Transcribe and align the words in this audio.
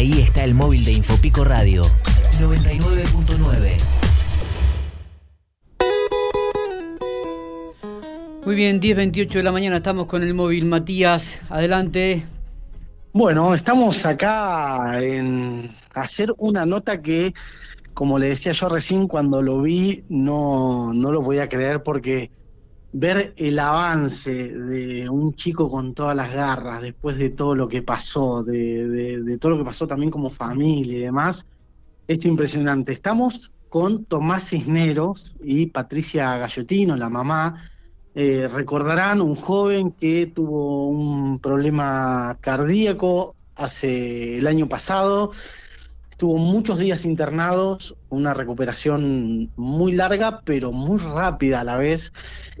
ahí 0.00 0.12
está 0.22 0.44
el 0.44 0.54
móvil 0.54 0.82
de 0.86 0.92
Infopico 0.92 1.44
Radio 1.44 1.84
99.9. 2.40 3.76
Muy 8.46 8.54
bien, 8.54 8.80
10.28 8.80 9.28
de 9.28 9.42
la 9.42 9.52
mañana 9.52 9.76
estamos 9.76 10.06
con 10.06 10.22
el 10.22 10.32
móvil. 10.32 10.64
Matías, 10.64 11.42
adelante. 11.50 12.24
Bueno, 13.12 13.52
estamos 13.52 14.06
acá 14.06 14.98
en 15.02 15.70
hacer 15.92 16.32
una 16.38 16.64
nota 16.64 17.02
que, 17.02 17.34
como 17.92 18.18
le 18.18 18.30
decía 18.30 18.52
yo 18.52 18.70
recién, 18.70 19.06
cuando 19.06 19.42
lo 19.42 19.60
vi 19.60 20.02
no, 20.08 20.94
no 20.94 21.12
lo 21.12 21.20
podía 21.20 21.46
creer 21.46 21.82
porque 21.82 22.30
ver 22.92 23.34
el 23.36 23.58
avance 23.58 24.32
de 24.32 25.08
un 25.08 25.34
chico 25.34 25.70
con 25.70 25.94
todas 25.94 26.16
las 26.16 26.32
garras, 26.32 26.82
después 26.82 27.18
de 27.18 27.30
todo 27.30 27.54
lo 27.54 27.68
que 27.68 27.82
pasó, 27.82 28.42
de, 28.42 29.38
todo 29.40 29.52
lo 29.52 29.58
que 29.58 29.64
pasó 29.64 29.86
también 29.86 30.10
como 30.10 30.30
familia 30.30 30.98
y 30.98 31.02
demás, 31.02 31.46
es 32.08 32.24
impresionante. 32.26 32.92
Estamos 32.92 33.52
con 33.68 34.04
Tomás 34.04 34.50
Cisneros 34.50 35.34
y 35.42 35.66
Patricia 35.66 36.36
Gallotino, 36.38 36.96
la 36.96 37.08
mamá. 37.08 37.70
Eh, 38.16 38.48
recordarán 38.48 39.20
un 39.20 39.36
joven 39.36 39.92
que 39.92 40.26
tuvo 40.26 40.88
un 40.88 41.38
problema 41.38 42.36
cardíaco 42.40 43.36
hace 43.54 44.38
el 44.38 44.48
año 44.48 44.68
pasado, 44.68 45.30
Estuvo 46.20 46.36
muchos 46.36 46.76
días 46.76 47.06
internados, 47.06 47.96
una 48.10 48.34
recuperación 48.34 49.50
muy 49.56 49.92
larga, 49.92 50.42
pero 50.44 50.70
muy 50.70 50.98
rápida 50.98 51.60
a 51.60 51.64
la 51.64 51.78
vez, 51.78 52.12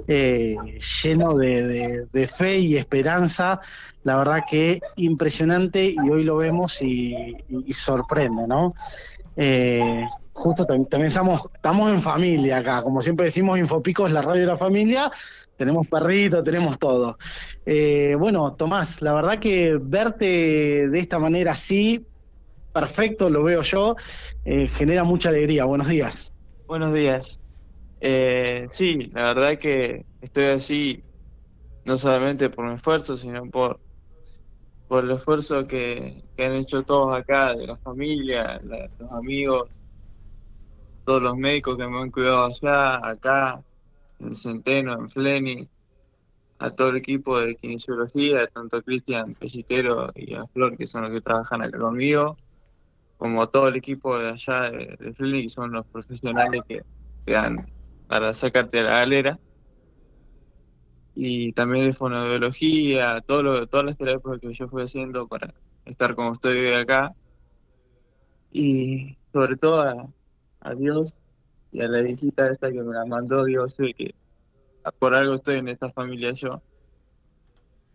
eh, 0.08 0.56
lleno 1.02 1.36
de, 1.36 2.30
fe 2.34 2.58
y 2.58 2.78
esperanza. 2.78 3.60
La 4.02 4.16
verdad 4.16 4.44
que 4.50 4.80
impresionante 4.96 5.84
y 5.94 6.08
hoy 6.08 6.22
lo 6.22 6.38
vemos 6.38 6.80
y, 6.80 7.36
sorprende, 7.70 8.46
¿no? 8.46 8.72
Eh, 9.36 10.06
justo 10.32 10.64
también, 10.64 11.08
estamos, 11.08 11.42
estamos 11.54 11.90
en 11.90 12.00
familia 12.00 12.58
acá, 12.58 12.82
como 12.82 13.02
siempre 13.02 13.26
decimos, 13.26 13.58
Infopico 13.58 14.06
es 14.06 14.12
la 14.12 14.22
radio 14.22 14.40
de 14.40 14.46
la 14.46 14.56
familia, 14.56 15.10
tenemos 15.58 15.86
perrito, 15.86 16.42
tenemos 16.42 16.78
todo. 16.78 17.18
Eh, 17.66 18.16
bueno, 18.18 18.54
Tomás, 18.54 19.02
la 19.02 19.12
verdad 19.12 19.38
que 19.38 19.78
verte 19.78 20.88
de 20.88 20.98
esta 20.98 21.18
manera 21.18 21.52
así, 21.52 22.06
perfecto, 22.72 23.30
lo 23.30 23.42
veo 23.42 23.62
yo, 23.62 23.96
eh, 24.44 24.68
genera 24.68 25.04
mucha 25.04 25.28
alegría. 25.28 25.64
Buenos 25.64 25.88
días. 25.88 26.32
Buenos 26.66 26.92
días. 26.94 27.38
Eh, 28.00 28.68
sí, 28.70 28.94
la 29.12 29.24
verdad 29.24 29.58
que 29.58 30.06
estoy 30.20 30.44
así 30.44 31.04
no 31.84 31.98
solamente 31.98 32.50
por 32.50 32.66
mi 32.66 32.74
esfuerzo, 32.74 33.16
sino 33.16 33.44
por, 33.50 33.80
por 34.86 35.04
el 35.04 35.12
esfuerzo 35.12 35.66
que, 35.66 36.22
han 36.38 36.54
hecho 36.54 36.82
todos 36.82 37.14
acá, 37.14 37.54
de 37.54 37.66
la 37.66 37.76
familia, 37.78 38.60
los 38.62 39.12
amigos, 39.12 39.80
todos 41.04 41.22
los 41.22 41.36
médicos 41.36 41.76
que 41.76 41.88
me 41.88 42.00
han 42.00 42.10
cuidado 42.10 42.46
allá, 42.46 43.08
acá, 43.08 43.64
en 44.18 44.34
Centeno, 44.34 44.94
en 44.94 45.08
Fleni, 45.08 45.68
a 46.58 46.70
todo 46.70 46.88
el 46.90 46.96
equipo 46.98 47.40
de 47.40 47.56
kinesiología, 47.56 48.46
tanto 48.48 48.78
a 48.78 48.82
Cristian 48.82 49.34
Pellitero 49.34 50.12
y 50.14 50.34
a 50.34 50.46
Flor, 50.48 50.76
que 50.76 50.86
son 50.86 51.04
los 51.04 51.12
que 51.12 51.20
trabajan 51.22 51.62
acá 51.62 51.78
conmigo, 51.78 52.36
como 53.20 53.46
todo 53.50 53.68
el 53.68 53.76
equipo 53.76 54.18
de 54.18 54.30
allá 54.30 54.70
de, 54.70 54.96
de 54.98 55.12
que 55.12 55.48
son 55.50 55.72
los 55.72 55.86
profesionales 55.88 56.62
que 56.66 56.82
te 57.26 57.32
dan 57.32 57.70
para 58.08 58.32
sacarte 58.32 58.80
a 58.80 58.84
la 58.84 58.90
galera. 58.92 59.38
Y 61.14 61.52
también 61.52 61.84
de 61.84 61.92
fonobiología, 61.92 63.20
todo 63.20 63.42
lo, 63.42 63.66
todas 63.66 63.84
las 63.84 63.98
terapias 63.98 64.38
que 64.40 64.54
yo 64.54 64.68
fui 64.68 64.84
haciendo 64.84 65.28
para 65.28 65.52
estar 65.84 66.14
como 66.14 66.32
estoy 66.32 66.60
hoy 66.60 66.72
acá. 66.72 67.14
Y 68.52 69.18
sobre 69.34 69.58
todo 69.58 69.82
a, 69.82 70.74
Dios 70.74 71.14
y 71.72 71.82
a 71.82 71.88
la 71.88 72.00
visita 72.00 72.50
esta 72.50 72.72
que 72.72 72.82
me 72.82 72.94
la 72.94 73.04
mandó 73.04 73.44
Dios, 73.44 73.74
que 73.74 74.14
por 74.98 75.14
algo 75.14 75.34
estoy 75.34 75.56
en 75.56 75.68
esta 75.68 75.90
familia 75.90 76.32
yo. 76.32 76.62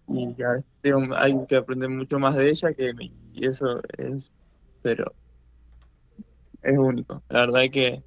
Y 0.07 0.35
ya 0.35 0.63
tengo, 0.81 1.15
hay 1.15 1.33
que 1.47 1.55
aprender 1.55 1.89
mucho 1.89 2.19
más 2.19 2.35
de 2.35 2.51
ella 2.51 2.71
que 2.75 2.93
de. 2.93 3.11
Y 3.33 3.47
eso 3.47 3.81
es 3.97 4.31
pero 4.85 5.11
es 6.61 6.77
único. 6.77 7.23
La 7.27 7.47
verdad 7.47 7.63
que 7.71 8.03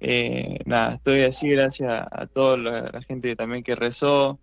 eh, 0.00 0.58
nada, 0.66 0.96
estoy 0.96 1.22
así 1.22 1.48
gracias 1.48 2.06
a, 2.12 2.26
toda 2.26 2.58
la, 2.58 3.02
gente 3.08 3.34
también 3.34 3.62
que 3.62 3.74
rezó 3.74 4.38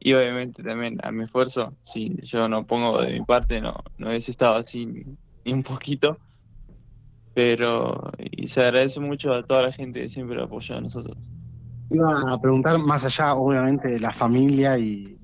y 0.00 0.14
obviamente 0.14 0.64
también 0.64 0.98
a 1.04 1.12
mi 1.12 1.22
esfuerzo. 1.22 1.76
Si 1.84 2.16
yo 2.22 2.48
no 2.48 2.66
pongo 2.66 3.00
de 3.02 3.12
mi 3.12 3.24
parte, 3.24 3.60
no, 3.60 3.76
no 3.98 4.08
hubiese 4.08 4.32
estado 4.32 4.56
así 4.56 4.84
ni, 4.84 5.52
un 5.52 5.62
poquito. 5.62 6.18
Pero 7.32 8.10
y 8.18 8.48
se 8.48 8.62
agradece 8.62 8.98
mucho 8.98 9.32
a 9.32 9.44
toda 9.44 9.62
la 9.62 9.72
gente 9.72 10.00
que 10.00 10.08
siempre 10.08 10.42
apoyó 10.42 10.76
a 10.76 10.80
nosotros. 10.80 11.16
Iba 11.90 12.32
a 12.32 12.40
preguntar 12.40 12.78
más 12.78 13.04
allá, 13.04 13.36
obviamente, 13.36 13.86
de 13.86 14.00
la 14.00 14.12
familia 14.12 14.76
y, 14.76 15.15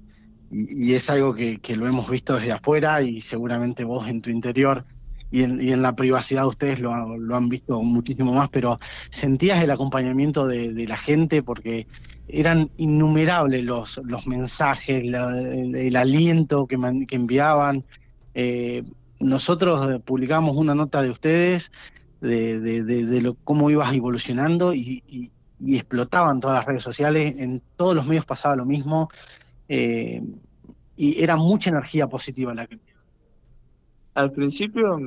y, 0.53 0.93
es 0.95 1.09
algo 1.11 1.35
que, 1.35 1.59
que, 1.59 1.77
lo 1.77 1.89
hemos 1.89 2.09
visto 2.11 2.35
desde 2.35 2.53
afuera 2.53 3.03
y 3.03 3.21
seguramente 3.21 3.85
vos 3.85 4.07
en 4.07 4.21
tu 4.21 4.31
interior 4.31 4.85
y 5.31 5.45
en, 5.45 5.61
y 5.67 5.73
en 5.73 5.83
la 5.83 5.97
privacidad 5.97 6.47
ustedes 6.47 6.79
lo, 6.79 7.17
lo, 7.17 7.37
han 7.37 7.49
visto 7.49 7.81
muchísimo 7.83 8.35
más, 8.35 8.51
pero 8.51 8.79
sentías 9.11 9.63
el 9.63 9.71
acompañamiento 9.71 10.47
de, 10.47 10.87
la 10.87 10.97
gente 10.97 11.43
porque 11.43 11.87
eran 12.29 12.71
innumerables 12.77 13.65
los, 13.65 14.01
los 14.05 14.27
mensajes, 14.27 15.01
el, 15.01 15.97
aliento 15.97 16.67
que, 16.67 16.79
que 17.09 17.17
enviaban. 17.17 17.85
Eh, 18.35 18.85
nosotros 19.21 20.03
publicamos 20.05 20.57
una 20.57 20.75
nota 20.75 21.01
de 21.03 21.11
ustedes 21.11 21.73
de, 22.21 22.61
de, 22.61 23.21
lo, 23.21 23.35
cómo 23.45 23.71
ibas 23.71 23.93
evolucionando 23.93 24.75
y, 24.75 25.31
explotaban 25.65 26.41
todas 26.41 26.57
las 26.57 26.65
redes 26.67 26.83
sociales, 26.83 27.37
en 27.39 27.63
todos 27.77 27.95
los 27.95 28.07
medios 28.07 28.27
pasaba 28.27 28.57
lo 28.57 28.65
mismo. 28.65 29.09
Eh, 29.69 30.23
y 30.97 31.23
era 31.23 31.37
mucha 31.37 31.71
energía 31.71 32.07
positiva 32.07 32.55
la 32.55 32.67
que 32.67 32.79
Al 34.15 34.33
principio 34.33 34.99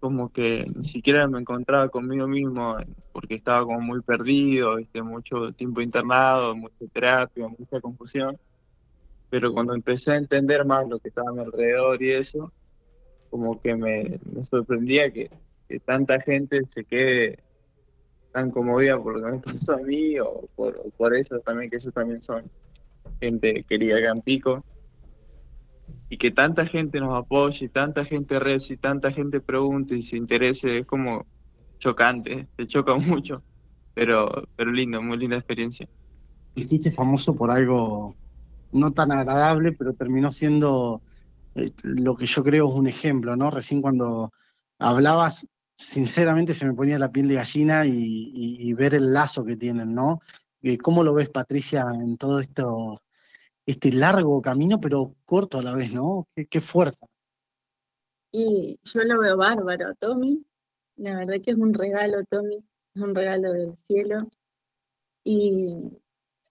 como 0.00 0.30
que 0.32 0.70
ni 0.74 0.84
siquiera 0.84 1.26
me 1.26 1.40
encontraba 1.40 1.88
conmigo 1.88 2.28
mismo 2.28 2.76
porque 3.12 3.34
estaba 3.34 3.64
como 3.64 3.80
muy 3.80 4.02
perdido, 4.02 4.76
mucho 5.02 5.52
tiempo 5.52 5.80
internado, 5.80 6.54
mucha 6.54 6.86
terapia, 6.92 7.48
mucha 7.48 7.80
confusión. 7.80 8.38
Pero 9.30 9.52
cuando 9.52 9.74
empecé 9.74 10.12
a 10.12 10.18
entender 10.18 10.64
más 10.64 10.86
lo 10.88 10.98
que 10.98 11.08
estaba 11.08 11.30
a 11.30 11.32
mi 11.32 11.40
alrededor 11.40 12.00
y 12.02 12.12
eso, 12.12 12.52
como 13.30 13.60
que 13.60 13.74
me, 13.74 14.20
sorprendía 14.44 15.10
que, 15.10 15.30
tanta 15.84 16.20
gente 16.20 16.60
se 16.68 16.84
quede 16.84 17.42
tan 18.32 18.50
conmovida 18.50 19.02
por 19.02 19.18
lo 19.18 19.26
que 19.26 19.32
me 19.32 19.38
pasó 19.38 19.72
a 19.72 19.78
mí 19.78 20.18
o 20.20 20.48
por, 20.54 20.80
por 20.92 21.16
ellos 21.16 21.42
también, 21.44 21.68
que 21.70 21.76
ellos 21.76 21.92
también 21.92 22.22
son 22.22 22.48
gente 23.20 23.64
querida 23.68 23.98
acá 23.98 24.10
en 24.10 24.22
y 26.08 26.18
que 26.18 26.30
tanta 26.30 26.66
gente 26.66 27.00
nos 27.00 27.16
apoye, 27.16 27.68
tanta 27.68 28.04
gente 28.04 28.38
reza 28.38 28.74
y 28.74 28.76
tanta 28.76 29.10
gente 29.10 29.40
pregunte 29.40 29.96
y 29.96 30.02
se 30.02 30.16
interese, 30.16 30.78
es 30.78 30.86
como 30.86 31.26
chocante, 31.78 32.46
se 32.56 32.66
choca 32.66 32.96
mucho, 32.96 33.42
pero, 33.94 34.28
pero 34.56 34.70
lindo, 34.70 35.02
muy 35.02 35.18
linda 35.18 35.36
experiencia. 35.36 35.88
Hiciste 36.54 36.92
famoso 36.92 37.34
por 37.34 37.50
algo 37.50 38.14
no 38.72 38.90
tan 38.90 39.12
agradable, 39.12 39.72
pero 39.72 39.94
terminó 39.94 40.30
siendo 40.30 41.02
eh, 41.54 41.72
lo 41.82 42.16
que 42.16 42.26
yo 42.26 42.42
creo 42.44 42.68
es 42.68 42.74
un 42.74 42.86
ejemplo, 42.86 43.36
¿no? 43.36 43.50
Recién 43.50 43.82
cuando 43.82 44.32
hablabas, 44.78 45.48
sinceramente 45.76 46.54
se 46.54 46.66
me 46.66 46.74
ponía 46.74 46.98
la 46.98 47.10
piel 47.10 47.28
de 47.28 47.34
gallina 47.34 47.84
y, 47.86 48.72
ver 48.74 48.94
el 48.94 49.12
lazo 49.12 49.44
que 49.44 49.56
tienen, 49.56 49.94
¿no? 49.94 50.20
Eh, 50.62 50.78
¿Cómo 50.78 51.02
lo 51.02 51.14
ves, 51.14 51.30
Patricia, 51.30 51.84
en 51.94 52.16
todo 52.16 52.38
esto, 52.38 53.00
este 53.66 53.92
largo 53.92 54.40
camino, 54.40 54.80
pero 54.80 55.14
corto 55.24 55.58
a 55.58 55.62
la 55.62 55.74
vez, 55.74 55.92
¿no? 55.92 56.28
Qué, 56.48 56.60
fuerza. 56.60 57.06
Y 58.32 58.78
yo 58.82 59.02
lo 59.02 59.20
veo 59.20 59.36
bárbaro, 59.36 59.94
Tommy. 59.98 60.44
La 60.96 61.16
verdad 61.16 61.42
que 61.42 61.50
es 61.50 61.56
un 61.56 61.74
regalo, 61.74 62.24
Tommy. 62.30 62.64
Es 62.94 63.02
un 63.02 63.14
regalo 63.14 63.52
del 63.52 63.76
cielo. 63.76 64.28
Y 65.24 65.74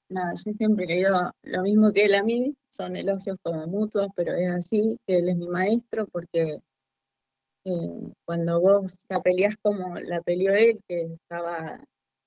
nada, 0.09 0.33
yo 0.33 0.51
siempre 0.53 0.85
le 0.85 0.95
digo 0.95 1.31
lo 1.43 1.61
mismo 1.63 1.93
que 1.93 2.05
él 2.05 2.15
a 2.15 2.23
mí. 2.23 2.55
Son 2.69 2.97
elogios 2.97 3.37
como 3.41 3.65
mutuos, 3.67 4.09
pero 4.15 4.33
es 4.33 4.49
así, 4.49 4.97
que 5.07 5.19
él 5.19 5.29
es 5.29 5.37
mi 5.37 5.47
maestro, 5.47 6.07
porque 6.07 6.59
eh, 7.63 8.13
cuando 8.25 8.59
vos 8.59 9.05
la 9.07 9.21
peleás 9.21 9.55
como 9.61 9.97
la 9.99 10.21
peleó 10.21 10.53
él, 10.53 10.81
que 10.87 11.13
estaba 11.13 11.79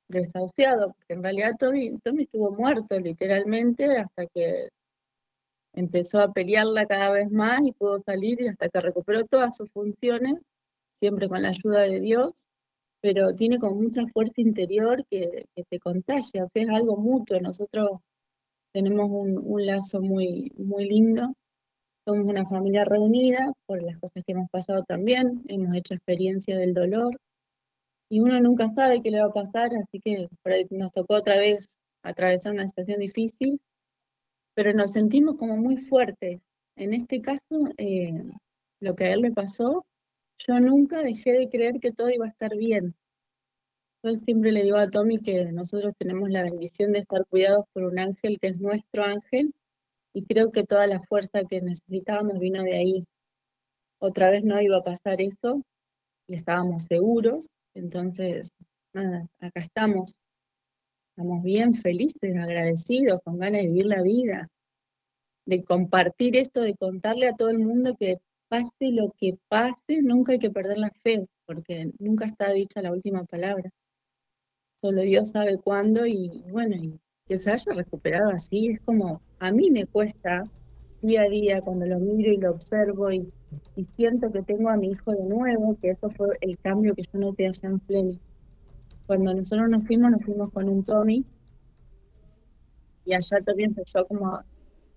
desahuciado, 0.08 0.94
porque 0.94 1.12
en 1.12 1.22
realidad 1.22 1.52
Tommy, 1.58 1.98
Tommy 1.98 2.22
estuvo 2.22 2.50
muerto 2.52 2.98
literalmente 2.98 3.98
hasta 3.98 4.26
que 4.28 4.70
empezó 5.74 6.20
a 6.20 6.32
pelearla 6.32 6.86
cada 6.86 7.10
vez 7.12 7.30
más 7.30 7.60
y 7.64 7.72
pudo 7.72 7.98
salir 8.00 8.40
y 8.40 8.48
hasta 8.48 8.68
que 8.68 8.80
recuperó 8.80 9.24
todas 9.24 9.56
sus 9.56 9.70
funciones, 9.70 10.34
siempre 10.94 11.28
con 11.28 11.42
la 11.42 11.50
ayuda 11.50 11.80
de 11.82 12.00
Dios, 12.00 12.48
pero 13.00 13.34
tiene 13.34 13.58
con 13.58 13.80
mucha 13.80 14.06
fuerza 14.12 14.40
interior 14.40 15.04
que, 15.10 15.46
que 15.54 15.64
te 15.64 15.78
contagia, 15.78 16.44
o 16.44 16.50
es 16.52 16.68
algo 16.68 16.96
mutuo. 16.96 17.40
Nosotros 17.40 18.00
tenemos 18.72 19.08
un, 19.10 19.66
lazo 19.66 20.00
muy, 20.00 20.52
muy 20.56 20.88
lindo 20.88 21.32
somos 22.08 22.26
una 22.26 22.46
familia 22.46 22.86
reunida 22.86 23.52
por 23.66 23.82
las 23.82 23.98
cosas 23.98 24.24
que 24.24 24.32
hemos 24.32 24.48
pasado 24.48 24.82
también, 24.84 25.42
hemos 25.46 25.76
hecho 25.76 25.92
experiencia 25.92 26.56
del 26.56 26.72
dolor 26.72 27.20
y 28.08 28.20
uno 28.20 28.40
nunca 28.40 28.66
sabe 28.70 29.02
qué 29.02 29.10
le 29.10 29.20
va 29.20 29.26
a 29.26 29.32
pasar, 29.32 29.74
así 29.76 30.00
que 30.00 30.26
nos 30.70 30.92
tocó 30.92 31.16
otra 31.16 31.36
vez 31.36 31.76
atravesar 32.02 32.54
una 32.54 32.66
situación 32.66 33.00
difícil, 33.00 33.60
pero 34.58 34.72
nos 34.72 34.90
sentimos 34.90 35.36
como 35.36 35.56
muy 35.56 35.76
fuertes. 35.76 36.40
En 36.74 36.92
este 36.92 37.20
caso, 37.22 37.68
eh, 37.76 38.24
lo 38.80 38.96
que 38.96 39.04
a 39.04 39.12
él 39.12 39.20
le 39.20 39.30
pasó, 39.30 39.86
yo 40.38 40.58
nunca 40.58 41.00
dejé 41.00 41.30
de 41.30 41.48
creer 41.48 41.78
que 41.78 41.92
todo 41.92 42.10
iba 42.10 42.26
a 42.26 42.30
estar 42.30 42.56
bien. 42.56 42.96
Yo 44.02 44.16
siempre 44.16 44.50
le 44.50 44.64
digo 44.64 44.76
a 44.76 44.90
Tommy 44.90 45.20
que 45.20 45.44
nosotros 45.52 45.94
tenemos 45.96 46.28
la 46.30 46.42
bendición 46.42 46.90
de 46.90 46.98
estar 46.98 47.24
cuidados 47.26 47.66
por 47.72 47.84
un 47.84 48.00
ángel 48.00 48.40
que 48.40 48.48
es 48.48 48.58
nuestro 48.58 49.04
ángel 49.04 49.54
y 50.12 50.24
creo 50.24 50.50
que 50.50 50.64
toda 50.64 50.88
la 50.88 51.00
fuerza 51.04 51.42
que 51.48 51.60
necesitábamos 51.60 52.40
vino 52.40 52.60
de 52.64 52.78
ahí. 52.78 53.04
Otra 54.00 54.28
vez 54.28 54.42
no 54.42 54.60
iba 54.60 54.78
a 54.78 54.82
pasar 54.82 55.20
eso 55.20 55.62
y 56.26 56.34
estábamos 56.34 56.82
seguros, 56.82 57.46
entonces, 57.74 58.48
nada, 58.92 59.28
acá 59.38 59.60
estamos. 59.60 60.16
Estamos 61.18 61.42
bien 61.42 61.74
felices, 61.74 62.36
agradecidos, 62.36 63.20
con 63.24 63.38
ganas 63.38 63.62
de 63.62 63.66
vivir 63.66 63.86
la 63.86 64.02
vida, 64.02 64.48
de 65.46 65.64
compartir 65.64 66.36
esto, 66.36 66.60
de 66.60 66.76
contarle 66.76 67.26
a 67.26 67.34
todo 67.34 67.48
el 67.48 67.58
mundo 67.58 67.96
que 67.98 68.18
pase 68.48 68.92
lo 68.92 69.12
que 69.18 69.36
pase, 69.48 70.00
nunca 70.00 70.30
hay 70.30 70.38
que 70.38 70.52
perder 70.52 70.78
la 70.78 70.92
fe, 71.02 71.26
porque 71.44 71.90
nunca 71.98 72.24
está 72.24 72.52
dicha 72.52 72.82
la 72.82 72.92
última 72.92 73.24
palabra. 73.24 73.68
Solo 74.76 75.02
Dios 75.02 75.30
sabe 75.30 75.58
cuándo 75.58 76.06
y 76.06 76.44
bueno, 76.52 76.76
y 76.76 77.00
que 77.26 77.36
se 77.36 77.50
haya 77.50 77.72
recuperado 77.72 78.30
así, 78.30 78.68
es 78.68 78.80
como, 78.82 79.20
a 79.40 79.50
mí 79.50 79.72
me 79.72 79.86
cuesta 79.86 80.44
día 81.02 81.22
a 81.22 81.28
día 81.28 81.60
cuando 81.62 81.84
lo 81.84 81.98
miro 81.98 82.32
y 82.32 82.36
lo 82.36 82.52
observo 82.52 83.10
y, 83.10 83.28
siento 83.96 84.30
que 84.30 84.42
tengo 84.42 84.68
a 84.68 84.76
mi 84.76 84.92
hijo 84.92 85.10
de 85.10 85.24
nuevo, 85.24 85.76
que 85.82 85.90
eso 85.90 86.10
fue 86.10 86.28
el 86.42 86.56
cambio 86.58 86.94
que 86.94 87.02
yo 87.12 87.18
noté 87.18 87.48
allá 87.48 87.70
en 87.70 87.80
Fleming. 87.80 88.20
Cuando 89.08 89.32
nosotros 89.32 89.70
nos 89.70 89.86
fuimos, 89.86 90.10
nos 90.10 90.22
fuimos 90.22 90.52
con 90.52 90.68
un 90.68 90.84
Tommy 90.84 91.24
y 93.06 93.14
allá 93.14 93.38
Tommy 93.42 93.64
empezó 93.64 94.06
como 94.06 94.28
a 94.28 94.44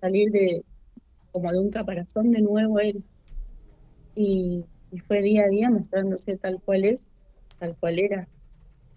salir 0.02 0.30
de, 0.32 0.66
como 1.32 1.50
de 1.50 1.60
un 1.60 1.70
caparazón 1.70 2.30
de 2.32 2.42
nuevo 2.42 2.82
él. 2.82 3.02
Y, 4.14 4.66
fue 5.08 5.22
día 5.22 5.46
a 5.46 5.48
día 5.48 5.70
mostrándose 5.70 6.36
tal 6.36 6.60
cual 6.66 6.84
es, 6.84 7.06
tal 7.58 7.74
cual 7.80 8.00
era 8.00 8.28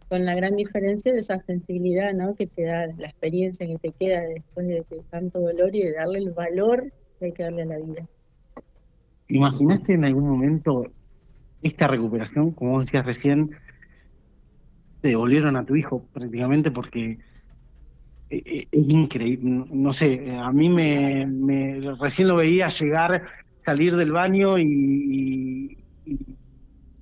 con 0.09 0.25
la 0.25 0.35
gran 0.35 0.57
diferencia 0.57 1.13
de 1.13 1.21
esa 1.21 1.41
sensibilidad 1.43 2.13
¿no? 2.13 2.35
que 2.35 2.49
te 2.49 2.65
da 2.65 2.89
la 2.99 3.07
experiencia 3.07 3.69
que 3.69 3.79
te 3.79 3.93
queda 3.93 4.23
después 4.23 4.67
de, 4.67 4.85
tanto 5.11 5.39
dolor 5.39 5.77
y 5.77 5.85
de 5.85 5.93
darle 5.93 6.19
el 6.19 6.33
valor 6.33 6.93
que 7.21 7.27
hay 7.27 7.33
que 7.33 7.45
darle 7.45 7.63
a 7.63 7.67
la 7.67 7.79
vida. 7.79 8.09
¿Imaginaste 9.29 9.93
en 9.93 10.07
algún 10.07 10.29
momento 10.29 10.87
esta 11.63 11.87
recuperación, 11.87 12.51
como 12.51 12.81
decías 12.81 13.07
recién, 13.07 13.53
te 15.05 15.09
devolvieron 15.09 15.55
a 15.59 15.67
tu 15.67 15.77
hijo 15.77 16.09
prácticamente 16.15 16.71
porque 16.71 17.19
eh, 18.31 18.43
eh, 18.47 18.69
es 18.73 18.89
increíble, 18.89 19.67
no 19.71 19.93
sé, 19.93 20.35
a 20.35 20.51
mí 20.51 20.71
me, 20.71 21.95
recién 22.01 22.29
lo 22.29 22.37
veía 22.37 22.69
llegar, 22.69 23.23
salir 23.63 23.95
del 23.97 24.13
baño 24.13 24.57
y 24.57 25.77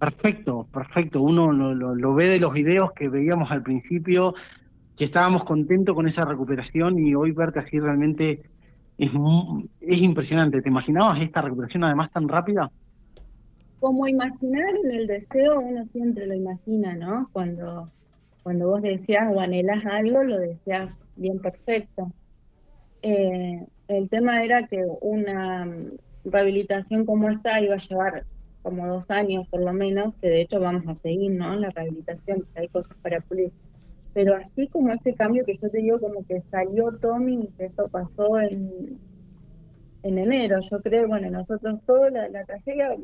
Perfecto, 0.02 0.66
perfecto. 0.72 1.22
Uno 1.22 1.52
lo, 1.52 2.14
ve 2.14 2.26
de 2.26 2.40
los 2.40 2.52
videos 2.52 2.90
que 2.90 3.08
veíamos 3.08 3.52
al 3.52 3.62
principio, 3.62 4.34
que 4.96 5.04
estábamos 5.04 5.44
contentos 5.44 5.94
con 5.94 6.08
esa 6.08 6.24
recuperación 6.24 6.98
y 6.98 7.14
hoy 7.14 7.30
verte 7.30 7.60
así 7.60 7.78
realmente 7.78 8.42
es, 8.98 9.10
es 9.80 10.02
impresionante. 10.02 10.60
¿Te 10.60 10.68
imaginabas 10.68 11.20
esta 11.20 11.40
recuperación 11.40 11.84
además 11.84 12.10
tan 12.10 12.26
rápida? 12.26 12.68
Como 13.82 14.06
imaginar 14.06 14.76
el 14.92 15.08
deseo, 15.08 15.58
uno 15.58 15.84
siempre 15.86 16.24
lo 16.28 16.34
imagina, 16.34 16.94
¿no? 16.94 17.28
Cuando, 17.32 17.90
cuando 18.44 18.68
vos 18.68 18.80
deseas 18.80 19.34
o 19.34 19.40
anhelas 19.40 19.84
algo, 19.84 20.22
lo 20.22 20.38
deseas 20.38 21.00
bien 21.16 21.40
perfecto. 21.40 22.12
Eh, 23.02 23.66
el 23.88 24.08
tema 24.08 24.44
era 24.44 24.68
que 24.68 24.86
una 25.00 25.68
rehabilitación 26.24 27.04
como 27.04 27.28
esta 27.28 27.60
iba 27.60 27.74
a 27.74 27.78
llevar 27.78 28.24
como 28.62 28.86
dos 28.86 29.10
años 29.10 29.48
por 29.48 29.60
lo 29.60 29.72
menos, 29.72 30.14
que 30.20 30.28
de 30.28 30.42
hecho 30.42 30.60
vamos 30.60 30.86
a 30.86 30.94
seguir, 30.94 31.32
¿no? 31.32 31.56
La 31.56 31.70
rehabilitación, 31.70 32.46
hay 32.54 32.68
cosas 32.68 32.96
para 33.02 33.20
pulir. 33.20 33.50
Pero 34.14 34.36
así 34.36 34.68
como 34.68 34.92
ese 34.92 35.12
cambio 35.14 35.44
que 35.44 35.58
yo 35.60 35.68
te 35.68 35.78
digo, 35.78 35.98
como 35.98 36.24
que 36.24 36.40
salió 36.52 36.92
Tommy, 36.98 37.48
que 37.58 37.64
eso 37.64 37.88
pasó 37.88 38.38
en, 38.38 38.96
en 40.04 40.18
enero, 40.18 40.60
yo 40.70 40.80
creo, 40.82 41.08
bueno, 41.08 41.28
nosotros 41.30 41.80
toda 41.84 42.10
la, 42.10 42.44
tragedia, 42.44 42.94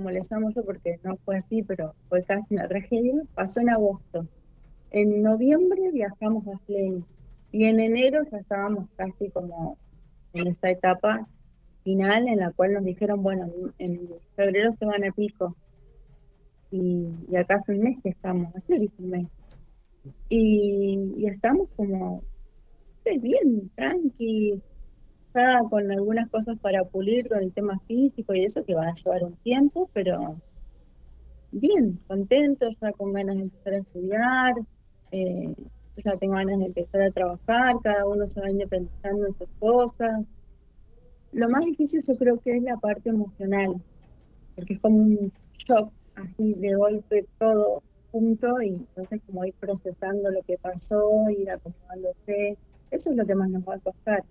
llamo 0.00 0.50
yo, 0.50 0.64
porque 0.64 0.98
no 1.02 1.16
fue 1.24 1.36
así, 1.36 1.62
pero 1.62 1.94
fue 2.08 2.22
casi 2.22 2.54
una 2.54 2.68
tragedia, 2.68 3.14
pasó 3.34 3.60
en 3.60 3.70
agosto. 3.70 4.26
En 4.90 5.22
noviembre 5.22 5.90
viajamos 5.92 6.46
a 6.46 6.58
Flame 6.66 7.02
y 7.52 7.64
en 7.64 7.80
enero 7.80 8.22
ya 8.30 8.38
estábamos 8.38 8.88
casi 8.96 9.30
como 9.30 9.78
en 10.32 10.48
esta 10.48 10.70
etapa 10.70 11.26
final 11.84 12.28
en 12.28 12.38
la 12.38 12.50
cual 12.52 12.72
nos 12.72 12.84
dijeron, 12.84 13.22
bueno, 13.22 13.48
en 13.78 14.08
febrero 14.34 14.72
se 14.72 14.86
van 14.86 15.04
a 15.04 15.12
pico. 15.12 15.54
Y, 16.70 17.36
acá 17.36 17.56
hace 17.56 17.72
un 17.72 17.80
mes 17.80 17.98
que 18.02 18.08
estamos, 18.08 18.54
hace 18.56 18.90
un 18.98 19.10
mes. 19.10 19.28
Y, 20.28 21.26
estamos 21.26 21.68
como, 21.76 21.98
no 21.98 22.22
sé, 22.94 23.18
bien, 23.18 23.70
tranqui, 23.76 24.60
con 25.68 25.90
algunas 25.90 26.30
cosas 26.30 26.58
para 26.60 26.84
pulir 26.84 27.28
con 27.28 27.42
el 27.42 27.52
tema 27.52 27.78
físico 27.88 28.34
y 28.34 28.44
eso 28.44 28.64
que 28.64 28.74
va 28.74 28.88
a 28.88 28.94
llevar 28.94 29.24
un 29.24 29.34
tiempo, 29.38 29.90
pero 29.92 30.36
bien, 31.50 31.98
contentos, 32.06 32.76
ya 32.80 32.92
con 32.92 33.12
ganas 33.12 33.36
de 33.36 33.42
empezar 33.42 33.74
a 33.74 33.78
estudiar, 33.78 34.54
eh, 35.10 35.54
ya 36.04 36.16
tengo 36.18 36.34
ganas 36.34 36.58
de 36.60 36.66
empezar 36.66 37.02
a 37.02 37.10
trabajar, 37.10 37.74
cada 37.82 38.06
uno 38.06 38.26
se 38.28 38.40
va 38.40 38.50
independizando 38.50 39.26
en 39.26 39.32
sus 39.32 39.48
cosas. 39.58 40.24
Lo 41.32 41.48
más 41.48 41.64
difícil 41.64 42.04
yo 42.06 42.16
creo 42.16 42.38
que 42.38 42.56
es 42.56 42.62
la 42.62 42.76
parte 42.76 43.10
emocional, 43.10 43.74
porque 44.54 44.74
es 44.74 44.80
como 44.80 44.98
un 44.98 45.32
shock 45.58 45.92
así 46.14 46.54
de 46.54 46.74
golpe 46.76 47.26
todo 47.38 47.82
junto 48.12 48.62
y 48.62 48.68
entonces 48.68 49.20
como 49.26 49.44
ir 49.44 49.54
procesando 49.54 50.30
lo 50.30 50.42
que 50.42 50.58
pasó, 50.58 51.28
ir 51.30 51.50
acomodándose, 51.50 52.56
eso 52.92 53.10
es 53.10 53.16
lo 53.16 53.26
que 53.26 53.34
más 53.34 53.50
nos 53.50 53.64
va 53.64 53.74
a 53.74 53.80
costar. 53.80 54.22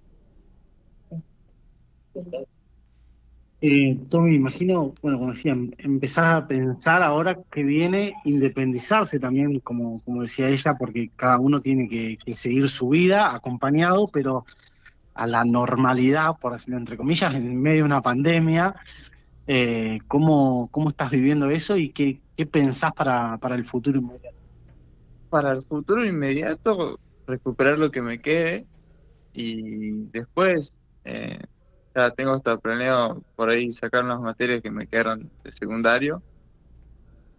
Eh, 3.62 3.98
Tommy, 4.10 4.36
imagino, 4.36 4.94
bueno, 5.02 5.20
como 5.20 5.32
decía, 5.32 5.56
empezar 5.78 6.36
a 6.36 6.48
pensar 6.48 7.02
ahora 7.02 7.38
que 7.50 7.64
viene 7.64 8.14
independizarse 8.26 9.20
también, 9.20 9.60
como, 9.62 10.02
como 10.02 10.22
decía 10.22 10.50
ella, 10.50 10.76
porque 10.78 11.10
cada 11.16 11.40
uno 11.40 11.62
tiene 11.62 11.88
que 11.88 12.34
seguir 12.34 12.68
su 12.68 12.90
vida 12.90 13.34
acompañado, 13.34 14.08
pero 14.12 14.46
a 15.14 15.28
la 15.28 15.46
normalidad, 15.46 16.38
por 16.40 16.54
decirlo 16.54 16.78
entre 16.78 16.98
comillas, 16.98 17.34
en 17.36 17.62
medio 17.62 17.80
de 17.80 17.84
una 17.84 18.02
pandemia. 18.02 18.76
Eh, 19.46 20.00
¿cómo, 20.08 20.70
¿Cómo 20.72 20.90
estás 20.90 21.12
viviendo 21.12 21.50
eso 21.50 21.78
y 21.78 21.90
qué, 21.90 22.20
qué 22.36 22.46
pensás 22.46 22.94
para, 22.94 23.38
para 23.38 23.56
el 23.56 23.66
futuro 23.66 24.00
inmediato? 24.00 24.38
Para 25.30 25.52
el 25.52 25.64
futuro 25.64 26.06
inmediato, 26.06 27.00
recuperar 27.28 27.78
lo 27.78 27.92
que 27.92 28.02
me 28.02 28.22
quede 28.22 28.66
y 29.34 29.92
después 30.12 30.74
eh, 31.06 31.40
ya 31.96 32.10
tengo 32.12 32.32
hasta 32.32 32.58
planeado 32.58 33.24
por 33.36 33.50
ahí 33.50 33.72
sacar 33.72 34.04
unas 34.04 34.20
materias 34.20 34.62
que 34.62 34.72
me 34.72 34.88
quedaron 34.88 35.30
de 35.44 35.52
secundario. 35.52 36.22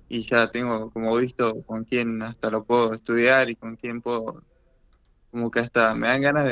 Y 0.08 0.22
ya 0.22 0.46
tengo 0.48 0.90
como 0.90 1.16
visto 1.16 1.62
con 1.62 1.84
quién 1.84 2.22
hasta 2.22 2.50
lo 2.50 2.64
puedo 2.64 2.92
estudiar 2.92 3.50
y 3.50 3.56
con 3.56 3.76
quién 3.76 4.00
puedo 4.00 4.42
como 5.34 5.50
que 5.50 5.58
hasta 5.58 5.94
me 5.96 6.06
dan 6.06 6.22
ganas 6.22 6.46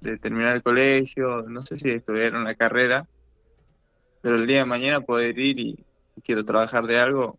de, 0.00 0.18
terminar 0.18 0.56
el 0.56 0.64
colegio, 0.64 1.42
no 1.42 1.62
sé 1.62 1.76
si 1.76 1.90
estudiar 1.90 2.34
una 2.34 2.56
carrera, 2.56 3.06
pero 4.20 4.34
el 4.34 4.48
día 4.48 4.60
de 4.60 4.64
mañana 4.64 5.00
poder 5.00 5.38
ir 5.38 5.60
y, 5.60 5.86
quiero 6.24 6.44
trabajar 6.44 6.86
de 6.86 6.98
algo, 6.98 7.38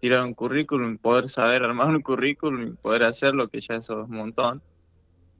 tirar 0.00 0.24
un 0.24 0.32
currículum, 0.32 0.96
poder 0.96 1.28
saber 1.28 1.62
armar 1.62 1.90
un 1.90 2.00
currículum 2.00 2.68
y 2.68 2.72
poder 2.72 3.02
hacerlo, 3.02 3.48
que 3.48 3.60
ya 3.60 3.76
eso 3.76 4.02
es 4.02 4.08
un 4.08 4.16
montón, 4.16 4.62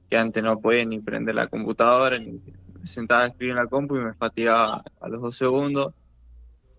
que 0.07 0.17
antes 0.17 0.43
no 0.43 0.59
podía 0.59 0.85
ni 0.85 0.99
prender 0.99 1.33
la 1.33 1.47
computadora, 1.47 2.19
ni 2.19 2.39
me 2.87 2.93
sentaba 2.93 3.23
a 3.23 3.27
escribir 3.27 3.51
en 3.51 3.57
la 3.57 3.67
compu 3.67 3.97
y 3.97 3.99
me 3.99 4.13
fatigaba 4.13 4.81
a 5.01 5.09
los 5.09 5.21
dos 5.21 5.35
segundos. 5.35 5.93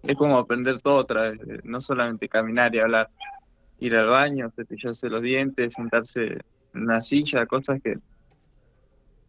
Es 0.03 0.15
como 0.15 0.39
aprender 0.39 0.81
todo 0.81 0.97
otra 0.97 1.31
vez, 1.31 1.41
no 1.65 1.83
solamente 1.83 2.31
caminar 2.31 2.75
y 2.75 2.79
hablar, 2.79 3.11
ir 3.79 3.95
al 3.95 4.09
baño, 4.09 4.51
cepillarse 4.57 5.11
los 5.11 5.21
dientes, 5.21 5.75
sentarse 5.75 6.39
en 6.73 6.83
una 6.83 7.03
silla, 7.03 7.45
cosas 7.45 7.81
que 7.83 7.99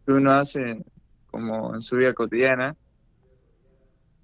que 0.06 0.12
uno 0.12 0.30
hace 0.32 0.82
como 1.30 1.74
en 1.74 1.82
su 1.82 1.96
vida 1.96 2.14
cotidiana, 2.14 2.74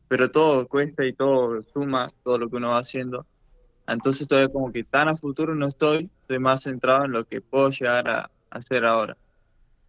pero 0.09 0.31
todo 0.31 0.67
cuesta 0.67 1.05
y 1.05 1.13
todo 1.13 1.63
suma, 1.63 2.11
todo 2.25 2.39
lo 2.39 2.49
que 2.49 2.57
uno 2.57 2.71
va 2.71 2.79
haciendo. 2.79 3.27
Entonces 3.87 4.27
todavía 4.27 4.51
como 4.51 4.73
que 4.73 4.83
tan 4.83 5.11
a 5.11 5.17
futuro 5.17 5.55
no 5.55 5.67
estoy, 5.67 6.11
estoy 6.23 6.39
más 6.39 6.63
centrado 6.63 7.05
en 7.05 7.13
lo 7.13 7.25
que 7.25 7.43
puedo 7.43 7.69
llegar 7.69 8.09
a 8.09 8.31
hacer 8.49 8.87
ahora. 8.87 9.15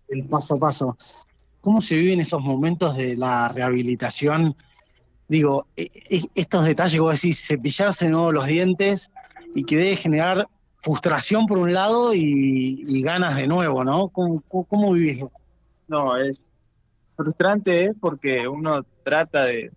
El 0.09 0.27
paso 0.27 0.55
a 0.55 0.59
paso. 0.59 0.97
¿Cómo 1.67 1.81
se 1.81 1.97
viven 1.97 2.21
esos 2.21 2.41
momentos 2.41 2.95
de 2.95 3.17
la 3.17 3.49
rehabilitación 3.49 4.55
digo, 5.27 5.67
e- 5.75 5.91
e- 6.09 6.29
estos 6.33 6.63
detalles, 6.63 6.97
como 6.97 7.11
decís, 7.11 7.43
cepillarse 7.45 8.05
de 8.05 8.11
nuevo 8.11 8.31
los 8.31 8.45
dientes 8.45 9.11
y 9.53 9.65
que 9.65 9.75
debe 9.75 9.97
generar 9.97 10.47
frustración 10.81 11.45
por 11.45 11.57
un 11.57 11.73
lado 11.73 12.13
y, 12.13 13.01
ganas 13.01 13.35
de 13.35 13.47
nuevo, 13.47 13.83
¿no? 13.83 14.07
¿Cómo, 14.07 14.41
cómo, 14.47 14.93
vivís? 14.93 15.25
No, 15.89 16.15
es 16.15 16.37
frustrante 17.17 17.87
es 17.87 17.95
porque 17.99 18.47
uno 18.47 18.85
trata 19.03 19.43
de, 19.43 19.69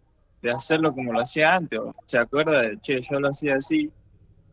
hacerlo 0.54 0.92
como 0.92 1.12
lo 1.12 1.20
hacía 1.20 1.56
antes, 1.56 1.80
o 1.80 1.92
se 2.06 2.18
acuerda 2.18 2.62
de, 2.62 2.78
che, 2.78 3.00
yo 3.00 3.18
lo 3.18 3.30
hacía 3.30 3.56
así, 3.56 3.90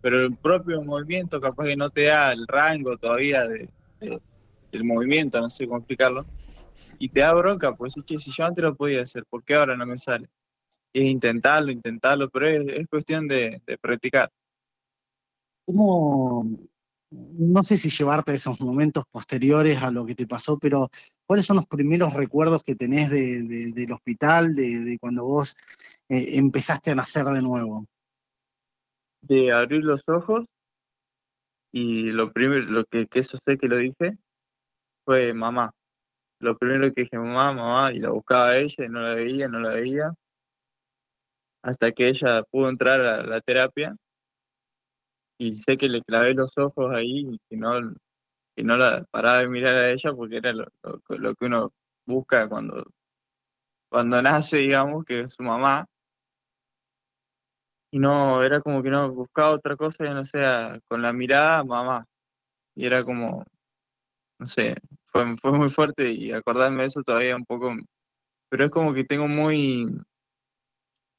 pero 0.01 0.25
el 0.25 0.35
propio 0.37 0.81
movimiento 0.81 1.39
capaz 1.39 1.65
que 1.65 1.77
no 1.77 1.91
te 1.91 2.05
da 2.05 2.31
el 2.31 2.47
rango 2.47 2.97
todavía 2.97 3.47
de- 3.47 3.69
del 4.71 4.83
movimiento, 4.83 5.39
no 5.39 5.51
sé 5.51 5.67
cómo 5.67 5.77
explicarlo, 5.77 6.25
y 6.99 7.09
te 7.09 7.19
da 7.21 7.33
bronca, 7.33 7.75
pues 7.75 7.93
che, 8.05 8.17
si 8.17 8.31
yo 8.31 8.45
antes 8.45 8.63
lo 8.63 8.75
podía 8.75 9.01
hacer, 9.01 9.25
¿por 9.29 9.43
qué 9.43 9.55
ahora 9.55 9.75
no 9.77 9.85
me 9.85 9.97
sale? 9.97 10.29
Y 10.93 11.01
es 11.01 11.05
intentarlo, 11.11 11.71
intentarlo, 11.71 12.29
pero 12.29 12.47
es, 12.47 12.63
es 12.67 12.87
cuestión 12.87 13.27
de, 13.27 13.61
de 13.65 13.77
practicar. 13.77 14.31
¿Cómo, 15.65 16.57
no 17.11 17.63
sé 17.63 17.77
si 17.77 17.89
llevarte 17.89 18.31
a 18.31 18.35
esos 18.35 18.59
momentos 18.61 19.03
posteriores 19.11 19.81
a 19.83 19.91
lo 19.91 20.05
que 20.05 20.15
te 20.15 20.25
pasó, 20.27 20.57
pero 20.57 20.89
¿cuáles 21.25 21.45
son 21.45 21.57
los 21.57 21.67
primeros 21.67 22.13
recuerdos 22.13 22.63
que 22.63 22.75
tenés 22.75 23.09
de, 23.09 23.43
de- 23.43 23.71
del 23.73 23.91
hospital, 23.93 24.53
de, 24.53 24.79
de 24.79 24.97
cuando 24.99 25.23
vos 25.25 25.55
eh, 26.09 26.37
empezaste 26.37 26.91
a 26.91 26.95
nacer 26.95 27.25
de 27.25 27.41
nuevo? 27.41 27.85
De 29.21 29.51
abrir 29.51 29.83
los 29.83 30.01
ojos, 30.07 30.45
y 31.71 32.03
lo 32.11 32.31
primero, 32.31 32.61
lo 32.63 32.85
que, 32.85 33.07
que 33.07 33.19
eso 33.19 33.37
sé 33.45 33.57
que 33.57 33.67
lo 33.67 33.77
dije, 33.77 34.17
fue 35.05 35.33
mamá. 35.33 35.71
Lo 36.39 36.57
primero 36.57 36.91
que 36.93 37.01
dije, 37.03 37.17
mamá, 37.17 37.53
mamá, 37.53 37.91
y 37.93 37.99
la 37.99 38.09
buscaba 38.09 38.49
a 38.49 38.57
ella 38.57 38.85
y 38.85 38.89
no 38.89 39.01
la 39.01 39.13
veía, 39.15 39.47
no 39.47 39.59
la 39.59 39.73
veía, 39.73 40.13
hasta 41.61 41.91
que 41.91 42.07
ella 42.09 42.41
pudo 42.49 42.69
entrar 42.69 42.99
a 43.01 43.23
la 43.23 43.41
terapia 43.41 43.95
y 45.39 45.53
sé 45.55 45.77
que 45.77 45.89
le 45.89 46.01
clavé 46.01 46.33
los 46.33 46.57
ojos 46.57 46.91
ahí 46.97 47.27
y 47.31 47.39
que 47.49 47.57
no, 47.57 47.71
que 48.55 48.63
no 48.63 48.77
la 48.77 49.05
paraba 49.11 49.41
de 49.41 49.49
mirar 49.49 49.75
a 49.77 49.91
ella 49.91 50.13
porque 50.15 50.37
era 50.37 50.53
lo, 50.53 50.67
lo- 51.09 51.35
que 51.35 51.45
uno 51.45 51.73
busca 52.05 52.47
cuando, 52.49 52.83
cuando 53.89 54.21
nace, 54.21 54.59
digamos, 54.59 55.03
que 55.05 55.21
es 55.21 55.33
su 55.33 55.43
mamá. 55.43 55.85
Y 57.91 57.99
no, 57.99 58.43
era 58.43 58.61
como 58.61 58.83
que 58.83 58.89
no 58.89 59.11
buscaba 59.11 59.51
otra 59.55 59.75
cosa 59.75 60.03
que 60.03 60.09
no 60.09 60.25
sea 60.25 60.79
con 60.87 61.01
la 61.01 61.13
mirada, 61.13 61.63
mamá. 61.63 62.05
Y 62.75 62.85
era 62.85 63.03
como, 63.03 63.45
no 64.39 64.47
sé, 64.47 64.75
fue, 65.23 65.37
fue 65.37 65.51
muy 65.57 65.69
fuerte 65.69 66.11
y 66.11 66.31
acordarme 66.31 66.81
de 66.81 66.87
eso 66.87 67.01
todavía 67.03 67.35
un 67.35 67.45
poco, 67.45 67.75
pero 68.49 68.65
es 68.65 68.71
como 68.71 68.93
que 68.93 69.03
tengo 69.03 69.27
muy, 69.27 69.87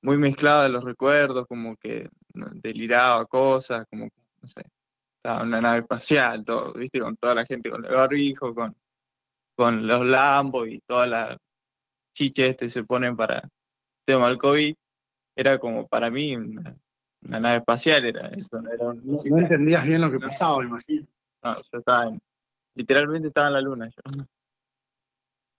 muy 0.02 0.16
mezclados 0.18 0.70
los 0.70 0.84
recuerdos, 0.84 1.46
como 1.46 1.76
que 1.76 2.08
deliraba 2.62 3.24
cosas, 3.26 3.84
como, 3.90 4.08
que, 4.08 4.20
no 4.42 4.48
sé, 4.48 4.62
estaba 5.16 5.42
en 5.42 5.48
una 5.48 5.60
nave 5.60 5.78
espacial, 5.80 6.44
todo, 6.44 6.72
viste, 6.74 7.00
con 7.00 7.16
toda 7.16 7.34
la 7.34 7.44
gente 7.44 7.70
con 7.70 7.84
el 7.84 7.92
barbijo, 7.92 8.54
con, 8.54 8.76
con 9.56 9.86
los 9.86 10.06
lambos 10.06 10.68
y 10.68 10.80
todas 10.80 11.08
las 11.08 11.36
chiches 12.14 12.50
este 12.50 12.68
se 12.68 12.84
ponen 12.84 13.16
para 13.16 13.38
el 13.38 13.50
tema 14.04 14.28
del 14.28 14.38
COVID, 14.38 14.74
era 15.36 15.58
como 15.58 15.86
para 15.88 16.10
mí 16.10 16.36
una, 16.36 16.76
una 17.22 17.40
nave 17.40 17.56
espacial, 17.58 18.04
era 18.04 18.28
eso, 18.28 18.60
no 18.60 18.70
era 18.70 18.86
un- 18.88 19.04
No, 19.04 19.22
no 19.24 19.38
entendías 19.38 19.84
bien 19.86 20.00
lo 20.00 20.10
que 20.10 20.20
pasaba, 20.20 20.58
me 20.60 20.66
imagino. 20.66 21.06
no, 21.42 21.56
yo 21.56 21.78
estaba 21.78 22.08
en, 22.08 22.20
literalmente 22.78 23.28
estaba 23.28 23.48
en 23.48 23.52
la 23.54 23.60
luna 23.60 23.88
yo. 23.88 24.24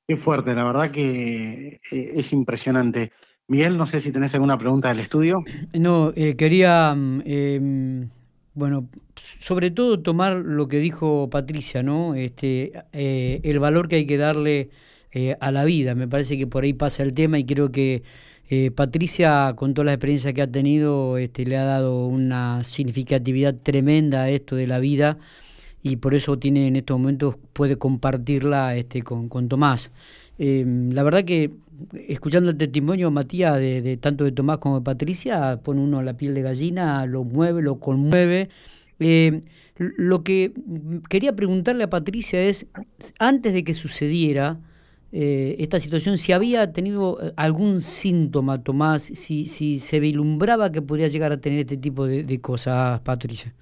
Qué 0.08 0.18
fuerte, 0.18 0.56
la 0.56 0.64
verdad 0.64 0.90
que 0.90 1.82
eh, 1.92 2.14
es 2.16 2.34
impresionante. 2.34 3.12
Miguel, 3.48 3.78
no 3.78 3.86
sé 3.86 4.00
si 4.00 4.12
tenés 4.12 4.34
alguna 4.34 4.58
pregunta 4.58 4.90
del 4.90 5.00
estudio. 5.00 5.44
No, 5.74 6.12
eh, 6.16 6.36
quería, 6.36 6.94
mm, 6.96 7.22
em, 7.26 8.10
bueno, 8.54 8.90
sobre 9.16 9.70
todo 9.72 10.02
tomar 10.02 10.38
lo 10.38 10.68
que 10.68 10.78
dijo 10.80 11.30
Patricia, 11.30 11.84
¿no? 11.84 12.16
Este, 12.16 12.72
eh, 12.94 13.42
el 13.44 13.60
valor 13.60 13.88
que 13.88 13.98
hay 13.98 14.08
que 14.08 14.18
darle 14.18 14.70
eh, 15.12 15.36
a 15.40 15.52
la 15.52 15.66
vida. 15.66 15.96
Me 15.96 16.08
parece 16.08 16.38
que 16.38 16.48
por 16.48 16.64
ahí 16.64 16.74
pasa 16.74 17.04
el 17.04 17.14
tema 17.14 17.40
y 17.40 17.46
creo 17.46 17.72
que 17.72 18.04
eh, 18.50 18.72
Patricia, 18.72 19.54
con 19.56 19.74
toda 19.74 19.86
la 19.86 19.94
experiencia 19.94 20.34
que 20.34 20.42
ha 20.42 20.52
tenido, 20.52 21.18
este, 21.18 21.46
le 21.46 21.58
ha 21.58 21.66
dado 21.66 22.08
una 22.08 22.64
significatividad 22.64 23.56
tremenda 23.56 24.24
a 24.24 24.30
esto 24.30 24.56
de 24.56 24.68
la 24.68 24.80
vida 24.80 25.18
y 25.82 25.98
por 25.98 26.14
eso 26.14 26.38
tiene 26.38 26.68
en 26.68 26.76
estos 26.76 27.00
momentos, 27.00 27.36
puede 27.54 27.78
compartirla 27.78 28.76
este, 28.76 29.02
con, 29.02 29.30
con 29.30 29.48
Tomás. 29.48 29.92
Eh, 30.38 30.66
la 30.92 31.04
verdad 31.04 31.24
que 31.24 31.52
escuchando 32.08 32.52
el 32.52 32.58
testimonio, 32.58 33.12
Matías, 33.12 33.58
de, 33.58 33.98
tanto 33.98 34.24
de 34.24 34.32
Tomás 34.32 34.58
como 34.58 34.80
de 34.80 34.84
Patricia, 34.84 35.60
pone 35.64 35.82
uno 35.82 36.02
la 36.02 36.16
piel 36.16 36.34
de 36.34 36.42
gallina, 36.42 37.06
lo 37.06 37.24
mueve, 37.24 37.62
lo 37.62 37.80
conmueve. 37.80 38.50
Eh, 39.00 39.42
lo 39.78 40.24
que 40.24 40.52
quería 41.10 41.36
preguntarle 41.36 41.86
a 41.86 41.90
Patricia 41.90 42.42
es, 42.42 42.68
antes 43.18 43.54
de 43.54 43.64
que 43.64 43.74
sucediera 43.74 44.60
eh, 45.12 45.56
esta 45.60 45.80
situación, 45.80 46.18
si 46.18 46.34
había 46.34 46.74
tenido 46.74 47.18
eh, 47.22 47.34
algún 47.38 47.82
síntoma, 47.82 48.62
Tomás, 48.62 49.04
si, 49.04 49.46
si 49.46 49.80
se 49.80 50.00
vislumbraba 50.00 50.72
que 50.72 50.82
podría 50.82 51.08
llegar 51.08 51.32
a 51.32 51.40
tener 51.40 51.60
este 51.60 51.78
tipo 51.78 52.06
de 52.06 52.42
cosas, 52.42 53.00
Patricia. 53.02 53.54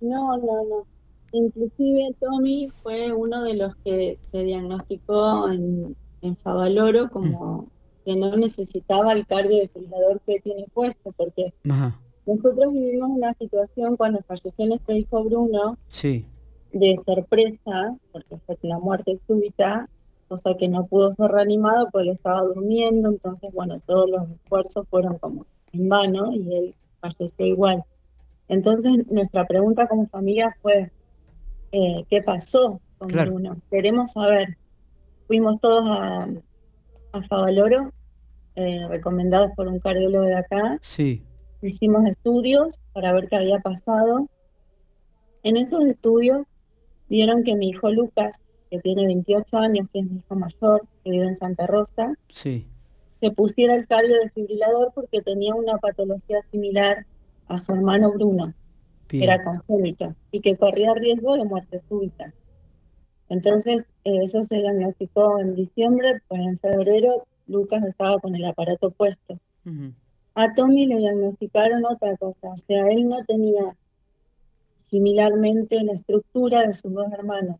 No, 0.00 0.36
no, 0.36 0.64
no. 0.64 0.86
Inclusive 1.32 2.14
Tommy 2.18 2.68
fue 2.82 3.12
uno 3.12 3.44
de 3.44 3.54
los 3.54 3.76
que 3.76 4.18
se 4.22 4.42
diagnosticó 4.42 5.48
en, 5.50 5.96
en 6.22 6.36
Favaloro 6.36 7.08
como 7.10 7.68
que 8.04 8.16
no 8.16 8.36
necesitaba 8.36 9.12
el 9.12 9.26
cardiodefibrilador 9.26 10.20
que 10.22 10.40
tiene 10.40 10.66
puesto, 10.72 11.12
porque 11.12 11.52
Ajá, 11.68 12.00
nosotros 12.26 12.72
vivimos 12.72 13.10
una 13.10 13.34
situación 13.34 13.96
cuando 13.96 14.20
falleció 14.22 14.66
nuestro 14.66 14.94
hijo 14.94 15.24
Bruno 15.24 15.76
sí, 15.88 16.26
de 16.72 16.96
sorpresa, 17.04 17.96
porque 18.12 18.36
fue 18.46 18.56
la 18.62 18.78
muerte 18.78 19.18
súbita, 19.26 19.88
cosa 20.28 20.54
que 20.58 20.68
no 20.68 20.86
pudo 20.86 21.14
ser 21.14 21.30
reanimado 21.30 21.88
porque 21.90 22.10
él 22.10 22.14
estaba 22.14 22.42
durmiendo, 22.42 23.08
entonces, 23.08 23.52
bueno, 23.52 23.80
todos 23.86 24.08
los 24.08 24.30
esfuerzos 24.30 24.86
fueron 24.88 25.18
como 25.18 25.46
en 25.72 25.88
vano 25.88 26.32
y 26.32 26.54
él 26.54 26.74
falleció 27.00 27.46
igual. 27.46 27.84
Entonces, 28.50 29.06
nuestra 29.10 29.46
pregunta 29.46 29.86
como 29.88 30.06
familia 30.08 30.54
fue, 30.60 30.90
eh, 31.72 32.04
¿qué 32.10 32.20
pasó 32.22 32.80
con 32.98 33.08
Claro. 33.08 33.30
Bruno? 33.32 33.56
Queremos 33.70 34.12
saber. 34.12 34.56
Fuimos 35.28 35.60
todos 35.60 35.84
a, 35.88 36.28
a 37.12 37.22
Favaloro, 37.28 37.92
eh, 38.56 38.86
recomendados 38.88 39.52
por 39.56 39.68
un 39.68 39.78
cardiólogo 39.78 40.24
de 40.24 40.34
acá, 40.34 40.78
sí, 40.82 41.22
hicimos 41.62 42.04
estudios 42.06 42.80
para 42.92 43.12
ver 43.12 43.28
qué 43.28 43.36
había 43.36 43.60
pasado. 43.60 44.26
En 45.44 45.56
esos 45.56 45.84
estudios 45.86 46.46
vieron 47.08 47.44
que 47.44 47.54
mi 47.54 47.68
hijo 47.68 47.88
Lucas, 47.90 48.42
que 48.70 48.80
tiene 48.80 49.06
28 49.06 49.56
años, 49.58 49.86
que 49.92 50.00
es 50.00 50.06
mi 50.10 50.18
hijo 50.18 50.34
mayor, 50.34 50.82
que 51.04 51.10
vive 51.12 51.26
en 51.28 51.36
Santa 51.36 51.66
Rosa, 51.68 52.14
sí, 52.28 52.66
se 53.20 53.30
pusiera 53.30 53.76
el 53.76 53.86
cardiodefibrilador 53.86 54.90
porque 54.94 55.20
tenía 55.22 55.54
una 55.54 55.78
patología 55.78 56.38
similar 56.50 57.06
a 57.50 57.58
su 57.58 57.72
hermano 57.72 58.12
Bruno, 58.12 58.44
que 59.08 59.22
era 59.24 59.42
congénito, 59.42 60.14
y 60.30 60.40
que 60.40 60.56
corría 60.56 60.94
riesgo 60.94 61.36
de 61.36 61.44
muerte 61.44 61.80
súbita. 61.88 62.32
Entonces, 63.28 63.88
eh, 64.04 64.20
eso 64.22 64.42
se 64.42 64.56
diagnosticó 64.56 65.38
en 65.40 65.54
diciembre, 65.54 66.20
pues 66.28 66.40
en 66.40 66.56
febrero 66.56 67.26
Lucas 67.46 67.84
estaba 67.84 68.18
con 68.20 68.34
el 68.34 68.44
aparato 68.44 68.90
puesto. 68.90 69.38
A 70.34 70.54
Tommy 70.54 70.86
le 70.86 70.96
diagnosticaron 70.96 71.84
otra 71.84 72.16
cosa, 72.16 72.48
o 72.48 72.56
sea, 72.56 72.86
él 72.88 73.08
no 73.08 73.24
tenía 73.24 73.76
similarmente 74.78 75.82
la 75.82 75.92
estructura 75.92 76.66
de 76.66 76.72
sus 76.72 76.92
dos 76.92 77.12
hermanos, 77.12 77.56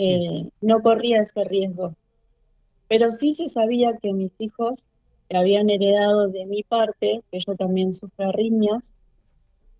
Eh, 0.00 0.48
no 0.60 0.80
corría 0.80 1.22
ese 1.22 1.42
riesgo, 1.42 1.92
pero 2.88 3.10
sí 3.10 3.32
se 3.32 3.48
sabía 3.48 3.98
que 4.00 4.12
mis 4.12 4.30
hijos 4.38 4.84
que 5.28 5.36
habían 5.36 5.70
heredado 5.70 6.28
de 6.28 6.46
mi 6.46 6.62
parte, 6.62 7.22
que 7.30 7.38
yo 7.46 7.54
también 7.54 7.92
sufro 7.92 8.28
arritmias, 8.28 8.92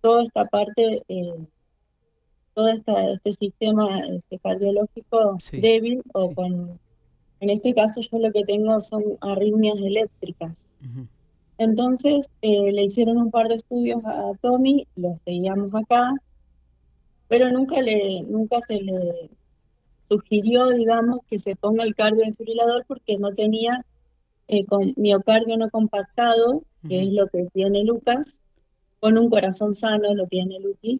toda 0.01 0.23
esta 0.23 0.45
parte, 0.45 1.03
eh, 1.07 1.33
todo 2.53 2.67
esta, 2.69 3.11
este 3.13 3.33
sistema 3.33 3.99
este, 4.07 4.37
cardiológico 4.39 5.37
Sí, 5.39 5.61
débil 5.61 6.01
o 6.13 6.29
sí. 6.29 6.35
con, 6.35 6.79
en 7.39 7.49
este 7.49 7.73
caso 7.73 8.01
yo 8.01 8.19
lo 8.19 8.31
que 8.31 8.43
tengo 8.43 8.79
son 8.79 9.03
arritmias 9.21 9.77
eléctricas. 9.77 10.71
ujú, 10.81 11.07
Entonces 11.57 12.29
eh, 12.41 12.71
le 12.71 12.83
hicieron 12.83 13.17
un 13.17 13.31
par 13.31 13.47
de 13.47 13.55
estudios 13.55 14.03
a 14.05 14.31
Tommy, 14.41 14.87
lo 14.95 15.15
seguíamos 15.17 15.73
acá, 15.73 16.11
pero 17.27 17.49
nunca 17.51 17.81
le, 17.81 18.21
nunca 18.23 18.59
se 18.61 18.75
le 18.81 19.29
sugirió, 20.03 20.69
digamos, 20.69 21.19
que 21.29 21.37
se 21.37 21.55
ponga 21.55 21.83
el 21.83 21.95
cardiodefibrilador 21.95 22.85
porque 22.87 23.17
no 23.17 23.31
tenía 23.33 23.85
eh, 24.49 24.65
con 24.65 24.93
miocardio 24.97 25.55
no 25.57 25.69
compactado, 25.69 26.63
que 26.87 26.97
Ujú. 26.97 27.07
es 27.07 27.13
lo 27.13 27.27
que 27.27 27.45
tiene 27.53 27.83
Lucas, 27.83 28.41
con 28.99 29.17
un 29.17 29.29
corazón 29.29 29.73
sano 29.73 30.13
lo 30.13 30.25
tiene 30.27 30.59
Luqui. 30.59 30.99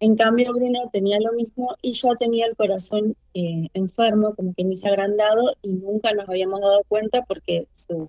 En 0.00 0.16
cambio, 0.16 0.52
Bruno 0.52 0.88
tenía 0.92 1.18
lo 1.20 1.32
mismo 1.32 1.74
y 1.82 1.92
ya 1.92 2.14
tenía 2.18 2.46
el 2.46 2.56
corazón 2.56 3.14
eh, 3.34 3.68
enfermo, 3.74 4.34
como 4.34 4.52
que 4.54 4.64
dice 4.64 4.88
agrandado, 4.88 5.54
y 5.62 5.68
nunca 5.68 6.12
nos 6.12 6.28
habíamos 6.28 6.60
dado 6.60 6.82
cuenta 6.88 7.22
porque 7.24 7.66
su 7.72 8.08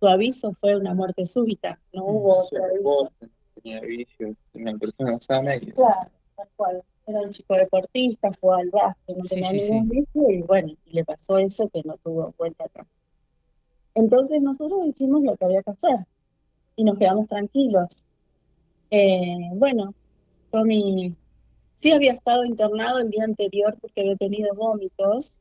su 0.00 0.06
aviso 0.06 0.52
fue 0.52 0.76
una 0.76 0.94
muerte 0.94 1.26
súbita, 1.26 1.76
no 1.92 2.04
hubo 2.04 2.38
otro 2.38 2.64
aviso. 2.64 3.10
Tenía 3.60 3.80
vicio, 3.80 4.34
tenía 4.52 4.72
persona 4.76 5.18
sana 5.18 5.56
y 5.56 5.60
Claro, 5.72 6.10
tal 6.36 6.48
cual. 6.56 6.82
Era 7.06 7.20
un 7.22 7.30
chico 7.30 7.54
deportista, 7.54 8.30
jugaba 8.40 8.62
al 8.62 8.70
básquet, 8.70 9.16
no 9.16 9.24
Sí, 9.24 9.28
tenía 9.30 9.50
sí, 9.50 9.60
sí. 9.60 9.70
ningún 9.72 9.88
vicio 9.88 10.30
y 10.30 10.42
bueno, 10.42 10.72
y 10.84 10.92
le 10.92 11.04
pasó 11.04 11.38
eso 11.38 11.68
que 11.70 11.82
no 11.84 11.96
tuvo 12.04 12.32
vuelta 12.38 12.64
atrás. 12.64 12.86
Entonces 13.98 14.40
nosotros 14.40 14.86
hicimos 14.86 15.24
lo 15.24 15.36
que 15.36 15.44
había 15.44 15.62
que 15.62 15.72
hacer 15.72 16.06
y 16.76 16.84
nos 16.84 16.96
quedamos 16.98 17.26
tranquilos. 17.26 18.04
Eh, 18.92 19.50
bueno, 19.54 19.92
Tommy 20.52 21.16
sí 21.74 21.90
había 21.90 22.12
estado 22.12 22.44
internado 22.44 23.00
el 23.00 23.10
día 23.10 23.24
anterior 23.24 23.76
porque 23.80 24.02
había 24.02 24.16
tenido 24.16 24.54
vómitos 24.54 25.40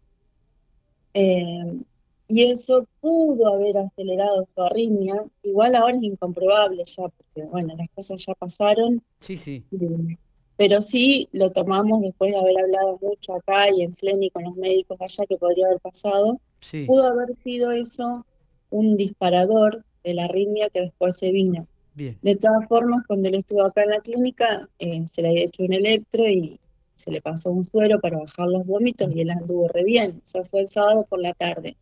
eh, 1.13 1.81
y 2.27 2.43
eso 2.45 2.87
pudo 2.99 3.53
haber 3.53 3.77
acelerado 3.77 4.43
su 4.47 4.59
arritmia. 4.63 5.23
Igual 5.43 5.75
ahora 5.75 5.95
es 5.95 6.03
incomprobable 6.03 6.83
ya 6.83 7.03
porque 7.09 7.47
bueno, 7.49 7.75
las 7.77 7.89
cosas 7.91 8.25
ya 8.25 8.33
pasaron. 8.33 9.03
Sí, 9.19 9.37
sí. 9.37 9.63
Eh, 9.79 10.17
Pero 10.57 10.81
sí 10.81 11.29
lo 11.31 11.51
tomamos 11.51 12.01
después 12.01 12.33
de 12.33 12.39
haber 12.39 12.57
hablado 12.57 12.97
mucho 13.03 13.35
acá 13.35 13.69
y 13.69 13.83
en 13.83 13.93
Fleni 13.93 14.31
con 14.31 14.45
los 14.45 14.55
médicos 14.55 14.99
allá 14.99 15.27
que 15.27 15.37
podría 15.37 15.67
haber 15.67 15.79
pasado. 15.79 16.41
Sí. 16.61 16.85
Pudo 16.87 17.05
haber 17.05 17.35
sido 17.43 17.71
eso 17.71 18.25
un 18.69 18.97
disparador 18.97 19.83
de 20.03 20.13
la 20.13 20.25
arritmia 20.25 20.69
que 20.69 20.81
después 20.81 21.17
se 21.17 21.31
vino. 21.31 21.67
Bien. 21.95 22.17
De 22.21 22.35
todas 22.35 22.67
formas, 22.67 23.01
cuando 23.07 23.27
él 23.27 23.35
estuvo 23.35 23.63
acá 23.63 23.83
en 23.83 23.89
la 23.89 23.99
clínica, 24.01 24.69
eh, 24.79 25.05
se 25.07 25.21
le 25.21 25.29
había 25.29 25.45
hecho 25.45 25.63
un 25.63 25.73
electro 25.73 26.27
y 26.27 26.59
se 26.93 27.11
le 27.11 27.21
pasó 27.21 27.51
un 27.51 27.63
suero 27.63 27.99
para 27.99 28.17
bajar 28.19 28.47
los 28.47 28.65
vómitos 28.65 29.09
y 29.13 29.21
él 29.21 29.29
anduvo 29.31 29.67
re 29.67 29.83
bien. 29.83 30.21
Eso 30.25 30.43
fue 30.43 30.61
el 30.61 30.67
sábado 30.67 31.05
por 31.09 31.19
la 31.21 31.33
tarde. 31.33 31.75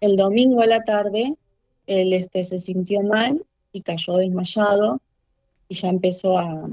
El 0.00 0.16
domingo 0.16 0.60
a 0.62 0.66
la 0.66 0.82
tarde, 0.84 1.34
él 1.86 2.12
este, 2.12 2.44
se 2.44 2.58
sintió 2.58 3.00
mal 3.02 3.44
y 3.72 3.80
cayó 3.82 4.14
desmayado 4.14 5.00
y 5.68 5.74
ya 5.74 5.88
empezó 5.88 6.38
a, 6.38 6.68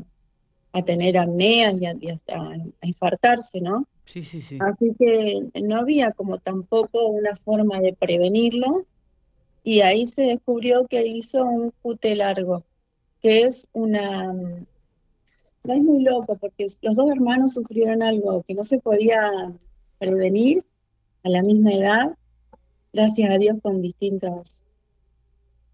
a 0.74 0.82
tener 0.84 1.18
apneas 1.18 1.80
y 1.82 1.86
a, 1.86 1.96
y 2.00 2.10
a- 2.10 2.18
a 2.82 2.88
infartarse, 2.88 3.62
¿no? 3.62 3.88
Sí, 4.06 4.22
sí, 4.24 4.42
sí. 4.42 4.58
Así 4.60 4.94
que 5.00 5.42
no 5.62 5.78
había 5.78 6.12
como 6.12 6.38
tampoco 6.40 7.08
una 7.08 7.36
forma 7.36 7.80
de 7.80 7.94
prevenirlo 7.94 8.86
y 9.64 9.82
ahí 9.82 10.06
se 10.06 10.24
descubrió 10.24 10.86
que 10.88 11.06
hizo 11.08 11.44
un 11.44 11.72
cute 11.82 12.16
largo, 12.16 12.64
que 13.22 13.44
es 13.44 13.68
una... 13.74 14.34
mm, 14.34 14.66
No 15.66 15.74
es 15.74 15.82
muy 15.82 16.04
loco 16.04 16.36
porque 16.36 16.68
los 16.82 16.96
dos 16.96 17.10
hermanos 17.12 17.54
sufrieron 17.54 18.04
algo 18.04 18.44
que 18.44 18.54
no 18.54 18.64
se 18.64 18.80
podía 18.80 19.22
prevenir 20.00 20.64
a 21.24 21.30
la 21.30 21.42
misma 21.42 21.72
edad, 21.72 22.18
gracias 22.92 23.34
a 23.34 23.38
Dios 23.38 23.58
con 23.62 23.82
distintos, 23.82 24.62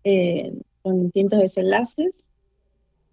eh, 0.04 0.54
con 0.84 1.00
distintos 1.00 1.40
desenlaces, 1.40 2.30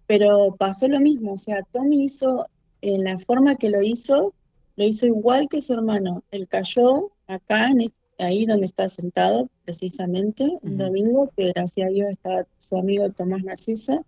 pero 0.05 0.55
pasó 0.57 0.87
lo 0.87 0.99
mismo, 0.99 1.33
o 1.33 1.37
sea, 1.37 1.63
Tommy 1.71 2.03
hizo, 2.03 2.47
en 2.81 3.03
la 3.03 3.17
forma 3.17 3.55
que 3.55 3.69
lo 3.69 3.81
hizo, 3.81 4.33
lo 4.75 4.85
hizo 4.85 5.07
igual 5.07 5.49
que 5.49 5.61
su 5.61 5.73
hermano. 5.73 6.23
Él 6.31 6.47
cayó 6.47 7.11
acá, 7.27 7.69
en 7.69 7.91
ahí 8.19 8.45
donde 8.45 8.65
está 8.65 8.87
sentado, 8.87 9.49
precisamente, 9.67 10.45
un 10.61 10.75
Ujú. 10.75 10.83
domingo, 10.85 11.31
que 11.35 11.51
gracias 11.51 11.87
a 11.87 11.91
Dios 11.91 12.07
estaba 12.11 12.47
su 12.57 12.77
amigo 12.77 13.11
Tomás 13.11 13.43
Narcisa, 13.43 13.99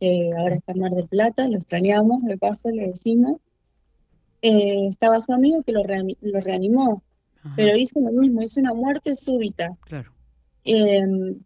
que 0.00 0.30
ahora 0.36 0.56
está 0.56 0.72
en 0.72 0.80
Mar 0.80 0.90
del 0.90 1.06
Plata, 1.06 1.46
lo 1.48 1.56
extrañamos, 1.56 2.24
de 2.24 2.36
paso 2.36 2.70
le 2.72 2.88
decimos. 2.88 3.40
Eh, 4.42 4.88
estaba 4.88 5.20
su 5.20 5.32
amigo 5.32 5.62
que 5.62 5.70
lo, 5.70 5.84
lo 5.84 6.40
reanimó, 6.40 7.04
Ajá, 7.44 7.54
pero 7.54 7.76
hizo 7.76 8.00
lo 8.00 8.10
mismo, 8.10 8.42
hizo 8.42 8.58
una 8.60 8.74
muerte 8.74 9.14
súbita. 9.14 9.76
Claro. 9.86 10.12
Eh, 10.64 11.36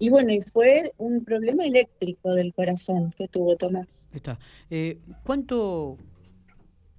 y 0.00 0.08
bueno, 0.10 0.32
y 0.32 0.40
fue 0.42 0.92
un 0.98 1.24
problema 1.24 1.62
eléctrico 1.62 2.34
del 2.34 2.52
corazón 2.52 3.14
que 3.16 3.28
tuvo 3.28 3.56
Tomás. 3.56 4.08
Está. 4.12 4.40
Eh, 4.70 4.98
¿cuánto, 5.22 5.98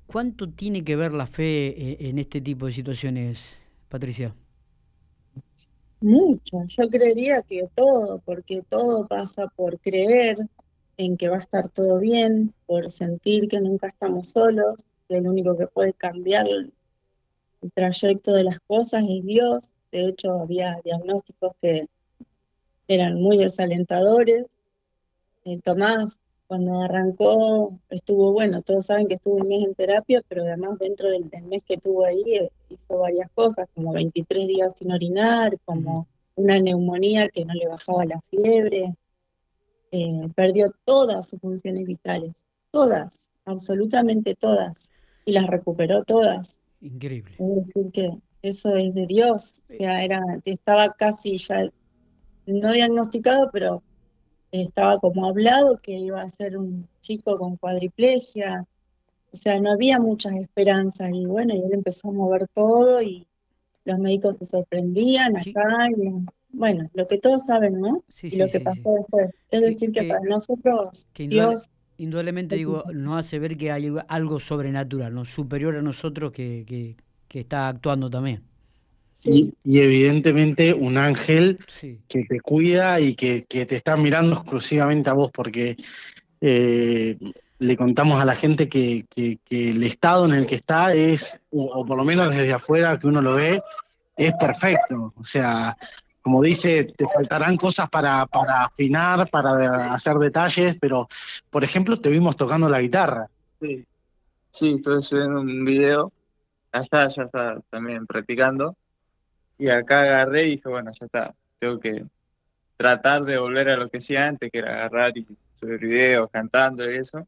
¿Cuánto 0.05 0.49
tiene 0.49 0.85
que 0.85 0.95
ver 0.95 1.11
la 1.11 1.27
fe 1.27 1.67
eh, 1.67 1.97
en 2.07 2.19
este 2.19 2.39
tipo 2.39 2.67
de 2.67 2.71
situaciones, 2.71 3.43
Patricia? 3.89 4.33
Mucho, 5.99 6.63
yo 6.67 6.89
creería 6.89 7.41
que 7.41 7.67
todo, 7.73 8.21
porque 8.23 8.61
todo 8.69 9.07
pasa 9.07 9.47
por 9.55 9.79
creer 9.79 10.37
en 10.97 11.17
que 11.17 11.29
va 11.29 11.35
a 11.35 11.39
estar 11.39 11.69
todo 11.69 11.99
bien, 11.99 12.53
por 12.65 12.89
sentir 12.89 13.47
que 13.47 13.59
nunca 13.59 13.87
estamos 13.87 14.29
solos, 14.29 14.75
que 15.07 15.17
el 15.17 15.27
único 15.27 15.57
que 15.57 15.67
puede 15.67 15.93
cambiar 15.93 16.47
el, 16.47 16.71
trayecto 17.73 18.33
de 18.33 18.43
las 18.43 18.59
cosas 18.61 19.03
es 19.09 19.25
Dios. 19.25 19.73
De 19.91 20.07
hecho, 20.07 20.31
había 20.39 20.79
diagnósticos 20.83 21.53
que 21.59 21.87
eran 22.87 23.15
muy 23.15 23.37
desalentadores. 23.37 24.45
Eh, 25.45 25.59
Tomás, 25.63 26.19
cuando 26.47 26.81
arrancó, 26.81 27.77
estuvo 27.89 28.31
bueno, 28.31 28.61
todos 28.61 28.85
saben 28.85 29.07
que 29.07 29.15
estuvo 29.15 29.35
un 29.35 29.47
mes 29.47 29.65
en 29.65 29.75
terapia, 29.75 30.23
pero 30.27 30.43
además 30.43 30.79
dentro 30.79 31.09
del, 31.09 31.29
del 31.29 31.43
mes 31.45 31.63
que 31.63 31.75
estuvo 31.75 32.05
ahí 32.05 32.23
eh, 32.35 32.51
hizo 32.69 32.99
varias 32.99 33.29
cosas, 33.31 33.67
como 33.75 33.91
23 33.93 34.47
días 34.47 34.75
sin 34.77 34.91
orinar, 34.91 35.57
como 35.65 36.07
una 36.35 36.59
neumonía 36.59 37.27
que 37.29 37.43
no 37.43 37.53
le 37.53 37.67
bajaba 37.67 38.05
la 38.05 38.21
fiebre, 38.21 38.95
eh, 39.91 40.29
perdió 40.35 40.73
todas 40.85 41.29
sus 41.29 41.39
funciones 41.41 41.85
vitales, 41.85 42.45
todas, 42.71 43.29
absolutamente 43.45 44.35
todas, 44.35 44.89
y 45.25 45.33
las 45.33 45.47
recuperó 45.47 46.03
todas. 46.05 46.61
Increíble. 46.79 47.35
Es 47.39 47.65
decir, 47.67 47.91
que 47.91 48.17
eso 48.41 48.75
es 48.75 48.93
de 48.93 49.05
Dios, 49.07 49.63
o 49.65 49.73
sea, 49.73 50.03
era, 50.03 50.21
estaba 50.45 50.93
casi 50.93 51.35
ya, 51.37 51.69
no 52.45 52.71
diagnosticado, 52.71 53.49
pero 53.51 53.83
estaba 54.51 54.99
como 54.99 55.25
hablado 55.27 55.77
que 55.81 55.93
iba 55.97 56.21
a 56.21 56.29
ser 56.29 56.57
un 56.57 56.87
chico 57.01 57.37
con 57.37 57.57
cuadriplegia, 57.57 58.65
o 59.31 59.35
sea, 59.37 59.59
no 59.59 59.71
había 59.73 59.99
muchas 59.99 60.33
esperanzas, 60.35 61.11
y 61.13 61.25
bueno, 61.25 61.53
y 61.53 61.59
él 61.59 61.73
empezó 61.73 62.09
a 62.09 62.13
mover 62.13 62.47
todo, 62.53 63.01
y 63.01 63.27
los 63.85 63.99
médicos 63.99 64.37
se 64.39 64.45
sorprendían 64.45 65.39
Sí. 65.41 65.51
acá, 65.51 65.87
y 65.95 66.25
bueno, 66.51 66.89
lo 66.93 67.05
que 67.07 67.17
todos 67.19 67.45
saben, 67.45 67.79
¿no? 67.79 68.03
Sí, 68.09 68.27
y 68.27 68.29
sí, 68.31 68.37
lo 68.37 68.47
que 68.47 68.59
pasó 68.61 68.93
después. 68.97 69.29
Es 69.51 69.61
decir, 69.61 69.91
que, 69.91 70.01
que- 70.01 70.07
para 70.07 70.21
nosotros, 70.21 71.07
que 71.13 71.23
indudable- 71.25 71.49
Dios, 71.49 71.69
Indudablemente 71.99 72.55
digo, 72.55 72.83
nos 72.93 73.17
hace 73.19 73.39
ver 73.39 73.57
que 73.57 73.71
hay 73.71 73.91
algo 74.07 74.39
sobrenatural, 74.39 75.15
¿no? 75.15 75.25
superior 75.25 75.75
a 75.77 75.81
nosotros 75.81 76.31
que, 76.31 76.63
que, 76.67 76.95
que 77.27 77.39
está 77.39 77.67
actuando 77.69 78.07
también. 78.07 78.43
Sí, 79.19 79.53
Y, 79.63 79.77
y 79.77 79.81
evidentemente 79.81 80.73
un 80.73 80.97
ángel 80.97 81.59
Sí, 81.67 81.99
que 82.07 82.23
te 82.23 82.39
cuida 82.39 82.99
y 82.99 83.15
que, 83.15 83.45
que 83.47 83.65
te 83.65 83.75
está 83.75 83.95
mirando 83.97 84.33
exclusivamente 84.35 85.09
a 85.09 85.13
vos, 85.13 85.31
porque 85.33 85.75
eh, 86.41 87.17
le 87.59 87.77
contamos 87.77 88.21
a 88.21 88.25
la 88.25 88.35
gente 88.35 88.69
que, 88.69 89.05
que- 89.13 89.39
que 89.43 89.71
el 89.71 89.83
estado 89.83 90.25
en 90.25 90.33
el 90.33 90.45
que 90.47 90.55
está 90.55 90.93
es, 90.93 91.39
o, 91.49 91.65
o 91.65 91.85
por 91.85 91.97
lo 91.97 92.03
menos 92.05 92.29
desde 92.29 92.53
afuera 92.53 92.97
que 92.99 93.07
uno 93.07 93.21
lo 93.21 93.35
ve, 93.35 93.59
es 94.15 94.33
perfecto. 94.35 95.13
O 95.15 95.23
sea, 95.23 95.75
como 96.21 96.41
dice, 96.43 96.83
te 96.95 97.05
faltarán 97.07 97.55
cosas 97.57 97.89
para, 97.89 98.25
para 98.25 98.65
afinar, 98.65 99.29
para 99.29 99.53
de- 99.55 99.67
hacer 99.89 100.15
detalles, 100.15 100.75
pero, 100.79 101.07
por 101.49 101.63
ejemplo, 101.63 101.99
te 101.99 102.09
vimos 102.09 102.35
tocando 102.35 102.69
la 102.69 102.81
guitarra. 102.81 103.27
Sí, 103.61 103.83
sí, 104.51 104.73
estoy 104.75 105.01
subiendo 105.01 105.41
un 105.41 105.65
video. 105.65 106.11
Allá 106.71 107.09
ya 107.15 107.23
está 107.23 107.59
también 107.69 108.05
practicando. 108.05 108.75
Y 109.57 109.69
acá 109.69 110.01
agarré 110.01 110.47
y 110.47 110.51
dije, 110.51 110.69
bueno, 110.69 110.91
ya 110.91 111.05
está. 111.05 111.35
Tengo 111.59 111.79
que 111.79 112.05
tratar 112.77 113.23
de 113.23 113.37
volver 113.39 113.69
a 113.69 113.77
lo 113.77 113.89
que 113.89 113.97
hacía 113.97 114.27
antes, 114.27 114.51
que 114.51 114.59
era 114.59 114.73
agarrar 114.73 115.17
y 115.17 115.25
subir 115.59 115.79
videos 115.79 116.29
cantando 116.31 116.89
y 116.89 116.95
eso. 116.95 117.27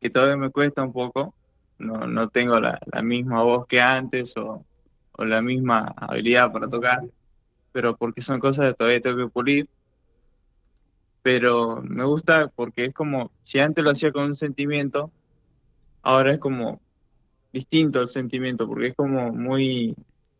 Que 0.00 0.10
todavía 0.10 0.36
me 0.36 0.50
cuesta 0.50 0.82
un 0.82 0.92
poco. 0.92 1.34
No, 1.78 1.98
no 2.06 2.28
tengo 2.28 2.58
la, 2.58 2.80
la 2.92 3.02
misma 3.02 3.42
voz 3.42 3.66
que 3.66 3.80
antes 3.80 4.36
o, 4.36 4.64
o 5.12 5.24
la 5.24 5.40
misma 5.40 5.94
habilidad 5.96 6.52
para 6.52 6.68
tocar. 6.68 7.00
Pero 7.72 7.96
porque 7.96 8.20
son 8.20 8.40
cosas 8.40 8.68
que 8.68 8.74
todavía 8.74 9.00
tengo 9.00 9.18
que 9.18 9.32
pulir. 9.32 9.68
Pero 11.22 11.82
me 11.82 12.04
gusta 12.04 12.48
porque 12.48 12.86
es 12.86 12.94
como, 12.94 13.30
si 13.42 13.60
antes 13.60 13.84
lo 13.84 13.90
hacía 13.90 14.10
con 14.12 14.24
un 14.24 14.34
sentimiento, 14.34 15.12
ahora 16.02 16.32
es 16.32 16.38
como 16.38 16.80
distinto 17.52 18.00
el 18.00 18.08
sentimiento, 18.08 18.66
porque 18.66 18.88
es 18.88 18.94
como 18.94 19.32
muy, 19.32 19.94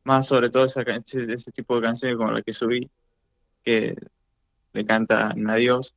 más 0.08 0.26
sobre 0.26 0.48
todo 0.48 0.64
esa, 0.64 0.80
ese, 0.82 1.30
ese 1.30 1.52
tipo 1.52 1.76
de 1.76 1.82
canciones 1.82 2.16
como 2.16 2.32
la 2.32 2.40
que 2.40 2.52
subí, 2.52 2.90
que 3.62 3.94
le 4.72 4.84
cantan 4.86 5.48
a 5.50 5.54
Dios. 5.56 5.94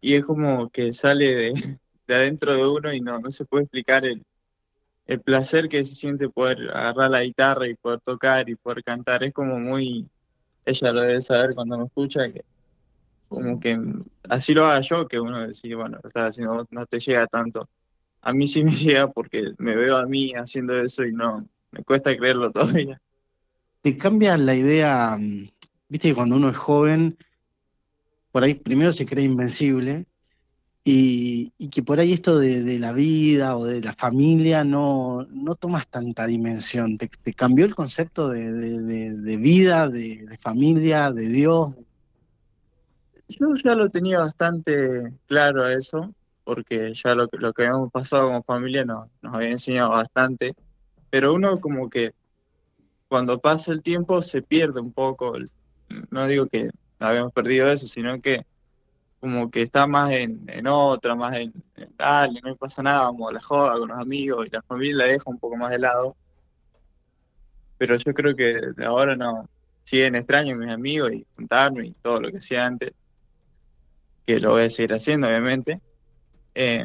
Y 0.00 0.14
es 0.14 0.24
como 0.24 0.70
que 0.70 0.92
sale 0.92 1.34
de, 1.34 1.52
de 2.06 2.14
adentro 2.14 2.54
de 2.54 2.66
uno 2.68 2.94
y 2.94 3.00
no, 3.00 3.18
no 3.18 3.30
se 3.32 3.44
puede 3.44 3.64
explicar 3.64 4.06
el, 4.06 4.24
el 5.06 5.20
placer 5.20 5.68
que 5.68 5.84
se 5.84 5.96
siente 5.96 6.28
poder 6.28 6.70
agarrar 6.72 7.10
la 7.10 7.24
guitarra 7.24 7.66
y 7.66 7.74
poder 7.74 8.00
tocar 8.00 8.48
y 8.48 8.54
poder 8.54 8.84
cantar. 8.84 9.24
Es 9.24 9.32
como 9.32 9.58
muy, 9.58 10.08
ella 10.64 10.92
lo 10.92 11.02
debe 11.02 11.20
saber 11.20 11.52
cuando 11.56 11.78
me 11.78 11.86
escucha, 11.86 12.32
que 12.32 12.44
como 13.28 13.58
que 13.58 13.76
así 14.28 14.54
lo 14.54 14.64
haga 14.66 14.80
yo, 14.82 15.08
que 15.08 15.18
uno 15.18 15.46
decir, 15.46 15.74
bueno, 15.74 15.98
estás 16.04 16.30
haciendo, 16.30 16.64
no 16.70 16.86
te 16.86 17.00
llega 17.00 17.26
tanto. 17.26 17.68
A 18.22 18.32
mí 18.32 18.46
sí 18.46 18.62
me 18.62 18.70
llega 18.70 19.08
porque 19.08 19.52
me 19.58 19.74
veo 19.74 19.96
a 19.96 20.06
mí 20.06 20.32
haciendo 20.36 20.78
eso 20.80 21.04
y 21.04 21.12
no, 21.12 21.44
me 21.72 21.82
cuesta 21.84 22.16
creerlo 22.16 22.50
todavía. 22.50 23.00
te 23.82 23.96
cambia 23.96 24.36
la 24.36 24.54
idea, 24.54 25.16
mm, 25.18 25.46
viste 25.88 26.08
que 26.08 26.14
cuando 26.14 26.36
uno 26.36 26.50
es 26.50 26.56
joven, 26.56 27.16
por 28.32 28.44
ahí 28.44 28.54
primero 28.54 28.92
se 28.92 29.06
cree 29.06 29.24
invencible 29.24 30.06
y, 30.84 31.68
que 31.68 31.82
por 31.82 32.00
ahí 32.00 32.12
esto 32.12 32.38
de, 32.38 32.78
la 32.78 32.92
vida 32.92 33.56
o 33.56 33.64
de 33.64 33.80
la 33.80 33.92
familia 33.92 34.64
no, 34.64 35.26
no 35.30 35.54
tomas 35.54 35.86
tanta 35.88 36.26
dimensión. 36.26 36.98
¿Te, 36.98 37.08
cambió 37.34 37.64
el 37.64 37.74
concepto 37.74 38.28
de, 38.28 38.50
de 38.50 39.36
vida, 39.36 39.88
de, 39.88 40.38
familia, 40.40 41.12
de 41.12 41.28
Dios? 41.28 41.76
Yo 43.28 43.54
ya 43.62 43.74
lo 43.74 43.88
tenía 43.90 44.18
bastante 44.18 45.12
claro 45.26 45.68
eso, 45.68 46.12
porque 46.44 46.92
ya 46.94 47.14
lo, 47.14 47.28
lo 47.32 47.52
que 47.52 47.64
habíamos 47.64 47.92
pasado 47.92 48.28
como 48.28 48.42
familia 48.42 48.84
nos, 48.84 49.08
nos 49.22 49.34
había 49.34 49.50
enseñado 49.50 49.90
bastante, 49.90 50.54
pero 51.10 51.34
uno 51.34 51.60
como 51.60 51.90
que 51.90 52.12
cuando 53.08 53.40
pasa 53.40 53.72
el 53.72 53.82
tiempo 53.82 54.22
se 54.22 54.40
pierde 54.40 54.80
un 54.80 54.92
poco, 54.92 55.34
no 56.10 56.26
digo 56.26 56.46
que 56.46 56.70
habíamos 56.98 57.32
perdido 57.32 57.68
eso, 57.68 57.86
sino 57.86 58.20
que 58.20 58.44
como 59.18 59.50
que 59.50 59.62
está 59.62 59.86
más 59.86 60.12
en, 60.12 60.66
otra, 60.66 61.14
más 61.14 61.36
en, 61.36 61.52
dale, 61.96 62.40
no 62.42 62.56
pasa 62.56 62.82
nada, 62.82 63.04
vamos 63.04 63.28
a 63.28 63.32
la 63.34 63.40
joda 63.40 63.78
con 63.78 63.88
los 63.88 63.98
amigos 63.98 64.46
y 64.46 64.50
la 64.50 64.62
familia 64.62 64.96
la 64.96 65.06
deja 65.06 65.24
un 65.26 65.38
poco 65.38 65.56
más 65.56 65.70
de 65.70 65.78
lado. 65.78 66.16
Pero 67.76 67.96
yo 67.96 68.14
creo 68.14 68.34
que 68.34 68.60
de 68.76 68.84
ahora 68.86 69.16
no, 69.16 69.48
siguen 69.84 70.14
extraño 70.14 70.56
mis 70.56 70.72
amigos 70.72 71.12
y 71.12 71.26
juntarme 71.36 71.88
y 71.88 71.92
todo 71.92 72.20
lo 72.20 72.30
que 72.30 72.38
hacía 72.38 72.64
antes, 72.64 72.92
que 74.24 74.38
lo 74.38 74.52
voy 74.52 74.64
a 74.64 74.70
seguir 74.70 74.94
haciendo 74.94 75.26
obviamente. 75.26 75.80
Eh, 76.54 76.84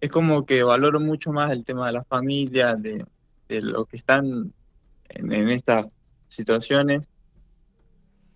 es 0.00 0.10
como 0.10 0.46
que 0.46 0.62
valoro 0.62 0.98
mucho 0.98 1.32
más 1.32 1.50
el 1.50 1.64
tema 1.64 1.86
de 1.86 1.92
la 1.92 2.04
familia, 2.04 2.74
de, 2.74 3.04
de 3.48 3.62
lo 3.62 3.84
que 3.84 3.96
están 3.96 4.52
en, 5.10 5.48
estas 5.50 5.88
situaciones 6.28 7.06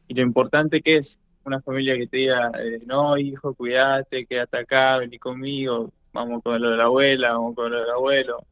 y 0.08 0.14
lo 0.14 0.22
importante 0.22 0.82
que 0.82 0.96
es 0.96 1.18
una 1.44 1.60
familia 1.62 1.96
que 1.96 2.06
te 2.06 2.16
diga, 2.18 2.50
eh, 2.62 2.78
no, 2.86 3.16
hijo, 3.16 3.54
cuídate, 3.54 4.26
quédate 4.26 4.58
acá, 4.58 4.98
vení 4.98 5.18
conmigo, 5.18 5.92
vamos 6.12 6.42
con 6.42 6.60
lo 6.60 6.70
de 6.70 6.76
la 6.76 6.84
abuela, 6.84 7.34
vamos 7.34 7.54
con 7.54 7.70
lo 7.70 7.78
del 7.78 7.90
abuelo, 7.90 8.44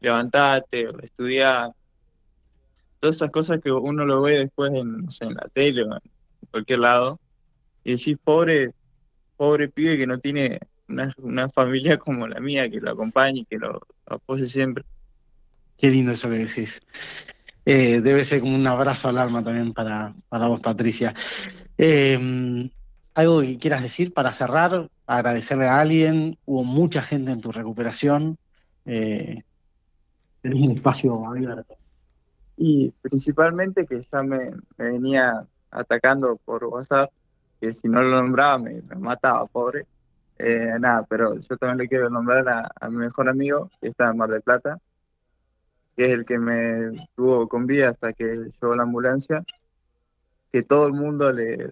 levantate, 0.00 0.88
estudiar. 1.02 1.72
Todas 3.00 3.16
esas 3.16 3.30
cosas 3.30 3.60
que 3.60 3.70
uno 3.70 4.04
lo 4.04 4.22
ve 4.22 4.38
después 4.38 4.72
en, 4.72 5.06
en 5.20 5.34
la 5.34 5.48
tele 5.52 5.82
o 5.82 5.92
en 5.94 6.00
cualquier 6.50 6.78
lado, 6.78 7.20
y 7.84 7.92
decís, 7.92 8.16
pobre, 8.22 8.72
pobre 9.36 9.68
pibe 9.68 9.98
que 9.98 10.06
no 10.06 10.18
tiene 10.18 10.58
una, 10.88 11.12
una 11.18 11.48
familia 11.48 11.98
como 11.98 12.26
la 12.26 12.40
mía 12.40 12.68
que 12.70 12.80
lo 12.80 12.90
acompañe 12.90 13.40
y 13.40 13.44
que 13.44 13.58
lo, 13.58 13.72
lo 13.72 14.16
apoye 14.16 14.46
siempre. 14.46 14.84
Qué 15.78 15.90
lindo 15.90 16.12
eso 16.12 16.28
que 16.28 16.38
decís. 16.38 16.80
Eh, 17.64 18.00
debe 18.00 18.24
ser 18.24 18.40
como 18.40 18.56
un 18.56 18.66
abrazo 18.66 19.08
al 19.08 19.18
alma 19.18 19.42
también 19.42 19.72
para, 19.72 20.14
para 20.28 20.48
vos, 20.48 20.60
Patricia. 20.60 21.14
Eh, 21.78 22.70
¿Algo 23.14 23.42
que 23.42 23.58
quieras 23.58 23.82
decir 23.82 24.12
para 24.12 24.32
cerrar? 24.32 24.88
Agradecerle 25.06 25.66
a 25.66 25.80
alguien. 25.80 26.38
Hubo 26.46 26.64
mucha 26.64 27.02
gente 27.02 27.30
en 27.30 27.40
tu 27.40 27.52
recuperación. 27.52 28.38
Eh, 28.86 29.42
tenés 30.40 30.70
un 30.70 30.76
espacio 30.76 31.26
abierto. 31.26 31.76
Y 32.56 32.90
principalmente 33.02 33.86
que 33.86 34.00
ya 34.00 34.22
me, 34.22 34.52
venía 34.78 35.46
atacando 35.70 36.36
por 36.44 36.64
WhatsApp, 36.64 37.10
que 37.60 37.72
si 37.72 37.88
no 37.88 38.02
lo 38.02 38.22
nombraba 38.22 38.58
me, 38.58 38.82
mataba, 38.98 39.46
pobre. 39.46 39.86
Eh, 40.38 40.78
nada, 40.80 41.06
pero 41.08 41.38
yo 41.38 41.56
también 41.56 41.78
le 41.78 41.88
quiero 41.88 42.10
nombrar 42.10 42.48
a, 42.48 42.70
a 42.80 42.88
mi 42.88 42.96
mejor 42.96 43.28
amigo, 43.28 43.70
que 43.80 43.88
está 43.88 44.08
en 44.08 44.16
Mar 44.16 44.30
del 44.30 44.42
Plata, 44.42 44.78
que 45.96 46.06
es 46.06 46.12
el 46.12 46.24
que 46.24 46.38
me 46.38 47.08
tuvo 47.14 47.48
con 47.48 47.66
vida 47.66 47.90
hasta 47.90 48.12
que 48.12 48.24
llegó 48.24 48.74
la 48.74 48.82
ambulancia, 48.82 49.44
que 50.50 50.62
todo 50.62 50.86
el 50.86 50.92
mundo 50.92 51.32
le, 51.32 51.70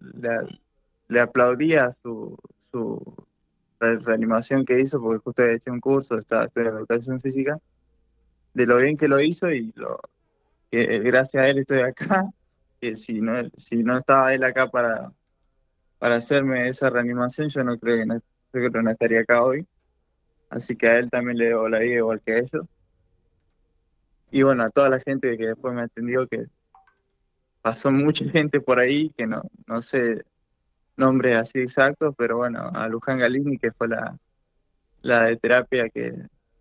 le, 1.09 1.20
aplaudía 1.20 1.92
su, 2.03 2.38
su 2.70 3.27
reanimación 3.79 4.64
que 4.64 4.81
hizo, 4.81 5.01
porque 5.01 5.23
justo 5.23 5.42
había 5.42 5.55
hecho 5.55 5.73
un 5.73 5.81
curso, 5.81 6.16
estaba 6.16 6.44
estudiando 6.44 6.79
educación 6.79 7.20
física, 7.20 7.59
de 8.55 8.66
lo 8.66 8.79
bien 8.79 8.96
que 8.96 9.09
lo 9.09 9.20
hizo 9.20 9.51
y 9.51 9.73
lo 9.77 10.01
que 10.70 10.99
gracias 11.01 11.44
a 11.44 11.49
él 11.49 11.59
estoy 11.59 11.81
acá, 11.81 12.31
que 12.81 12.96
si 12.96 13.20
no, 13.20 13.35
si 13.57 13.83
no 13.83 13.96
estaba 13.96 14.33
él 14.33 14.44
acá 14.44 14.70
para, 14.70 15.12
para 15.99 16.16
hacerme 16.16 16.68
esa 16.68 16.90
reanimación, 16.90 17.49
yo 17.49 17.64
no 17.64 17.79
creo 17.79 17.99
que 17.99 18.07
no, 18.07 18.20
creo 18.51 18.73
que 18.73 18.83
no 18.83 18.91
estaría 18.91 19.21
acá 19.21 19.43
hoy. 19.43 19.67
Así 20.49 20.77
que 20.77 20.89
a 20.89 20.99
él 20.99 21.11
también 21.11 21.39
le 21.39 21.47
debo 21.47 21.69
la 21.69 21.79
vida 21.79 21.97
igual 21.97 22.21
que 22.25 22.33
a 22.33 22.39
ellos 22.39 22.67
y 24.31 24.43
bueno, 24.43 24.65
a 24.65 24.69
toda 24.69 24.89
la 24.89 25.01
gente 25.01 25.37
que 25.37 25.47
después 25.47 25.75
me 25.75 25.83
atendió, 25.83 26.27
que 26.27 26.47
pasó 27.63 27.91
mucha 27.91 28.25
gente 28.29 28.61
por 28.61 28.79
ahí, 28.79 29.11
que 29.11 29.27
no, 29.27 29.43
no 29.67 29.83
sé 29.83 30.25
nombres 30.97 31.37
así 31.37 31.61
exactos, 31.61 32.15
pero 32.17 32.37
bueno, 32.37 32.71
a 32.73 32.87
Luján 32.89 33.19
Galini, 33.19 33.59
que 33.59 33.73
fue 33.73 33.89
la, 33.89 34.17
la 35.03 35.27
de 35.27 35.37
terapia 35.37 35.89
que 35.89 36.13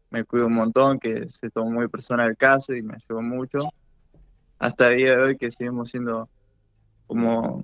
me 0.09 0.23
cuidó 0.23 0.47
un 0.47 0.55
montón, 0.55 0.97
que 0.97 1.29
se 1.29 1.49
tomó 1.51 1.69
muy 1.69 1.87
personal 1.87 2.29
el 2.29 2.37
caso 2.37 2.73
y 2.73 2.81
me 2.81 2.95
ayudó 2.95 3.21
mucho, 3.21 3.59
hasta 4.57 4.87
el 4.87 4.97
día 4.97 5.17
de 5.17 5.23
hoy 5.23 5.37
que 5.37 5.51
seguimos 5.51 5.91
siendo 5.91 6.27
como, 7.05 7.63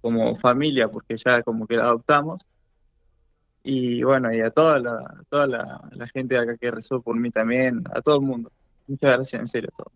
como 0.00 0.34
familia, 0.34 0.88
porque 0.88 1.16
ya 1.16 1.42
como 1.42 1.66
que 1.66 1.76
la 1.76 1.84
adoptamos. 1.84 2.44
Y 3.68 4.04
bueno, 4.04 4.32
y 4.32 4.40
a 4.40 4.50
toda 4.50 4.78
la, 4.78 5.24
toda 5.28 5.48
la, 5.48 5.88
la 5.90 6.06
gente 6.06 6.36
de 6.36 6.40
acá 6.40 6.56
que 6.56 6.70
rezó 6.70 7.02
por 7.02 7.18
mí 7.18 7.32
también, 7.32 7.82
a 7.92 8.00
todo 8.00 8.14
el 8.14 8.22
mundo. 8.22 8.52
Muchas 8.86 9.16
gracias, 9.16 9.40
en 9.40 9.48
serio. 9.48 9.70
Todo. 9.76 9.90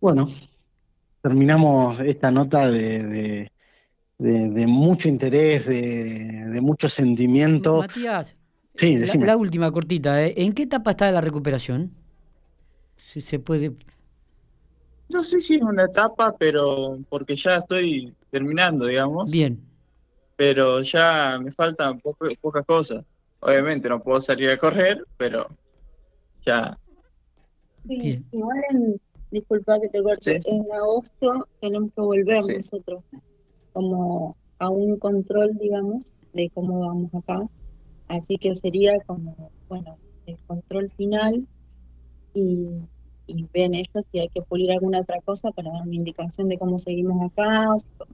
Bueno, 0.00 0.28
terminamos 1.20 1.98
esta 1.98 2.30
nota 2.30 2.68
de, 2.68 3.50
de, 4.16 4.66
mucho 4.68 5.08
interés, 5.08 5.66
de, 5.66 6.60
mucho 6.62 6.88
sentimiento. 6.88 7.78
Matías, 7.78 8.36
sí, 8.76 8.96
la, 9.18 9.36
última 9.36 9.72
cortita, 9.72 10.24
¿eh? 10.24 10.34
¿en 10.36 10.52
qué 10.52 10.62
etapa 10.62 10.92
está 10.92 11.10
la 11.10 11.20
recuperación? 11.20 11.90
Si 13.04 13.20
se 13.20 13.40
puede. 13.40 13.72
No 15.08 15.24
sé 15.24 15.40
si 15.40 15.56
es 15.56 15.62
una 15.62 15.86
etapa, 15.86 16.36
pero 16.38 16.96
porque 17.08 17.34
ya 17.34 17.56
estoy 17.56 18.14
terminando, 18.30 18.86
digamos. 18.86 19.32
Bien. 19.32 19.67
Pero 20.38 20.80
ya 20.80 21.38
me 21.42 21.50
faltan 21.50 22.00
pocas 22.00 22.64
cosas. 22.64 23.04
Obviamente 23.40 23.90
no 23.90 24.02
puedo 24.02 24.20
salir 24.22 24.48
a 24.50 24.56
correr, 24.56 25.04
pero 25.18 25.48
ya 26.46 26.78
Sí, 27.88 28.22
igual 28.32 28.58
en, 28.70 29.00
disculpa 29.30 29.80
que 29.80 29.88
te 29.88 30.02
corte, 30.02 30.40
en 30.44 30.72
agosto 30.72 31.48
tenemos 31.60 31.90
que 31.94 32.00
volver 32.02 32.44
nosotros 32.46 33.02
como 33.72 34.36
a 34.58 34.68
un 34.68 34.98
control, 34.98 35.56
digamos, 35.58 36.12
de 36.34 36.50
cómo 36.50 36.80
vamos 36.80 37.14
acá. 37.14 37.48
Así 38.08 38.36
que 38.36 38.54
sería 38.56 38.98
como, 39.06 39.50
bueno, 39.68 39.96
el 40.26 40.36
control 40.46 40.90
final 40.96 41.46
y, 42.34 42.68
ven 43.52 43.74
ellos 43.74 44.04
si 44.10 44.18
hay 44.18 44.28
que 44.28 44.42
pulir 44.42 44.70
alguna 44.70 45.00
otra 45.00 45.20
cosa 45.24 45.50
para 45.50 45.70
dar 45.70 45.82
una 45.82 45.94
indicación 45.94 46.48
de 46.48 46.58
cómo 46.58 46.78
seguimos 46.78 47.30
acá. 47.30 47.68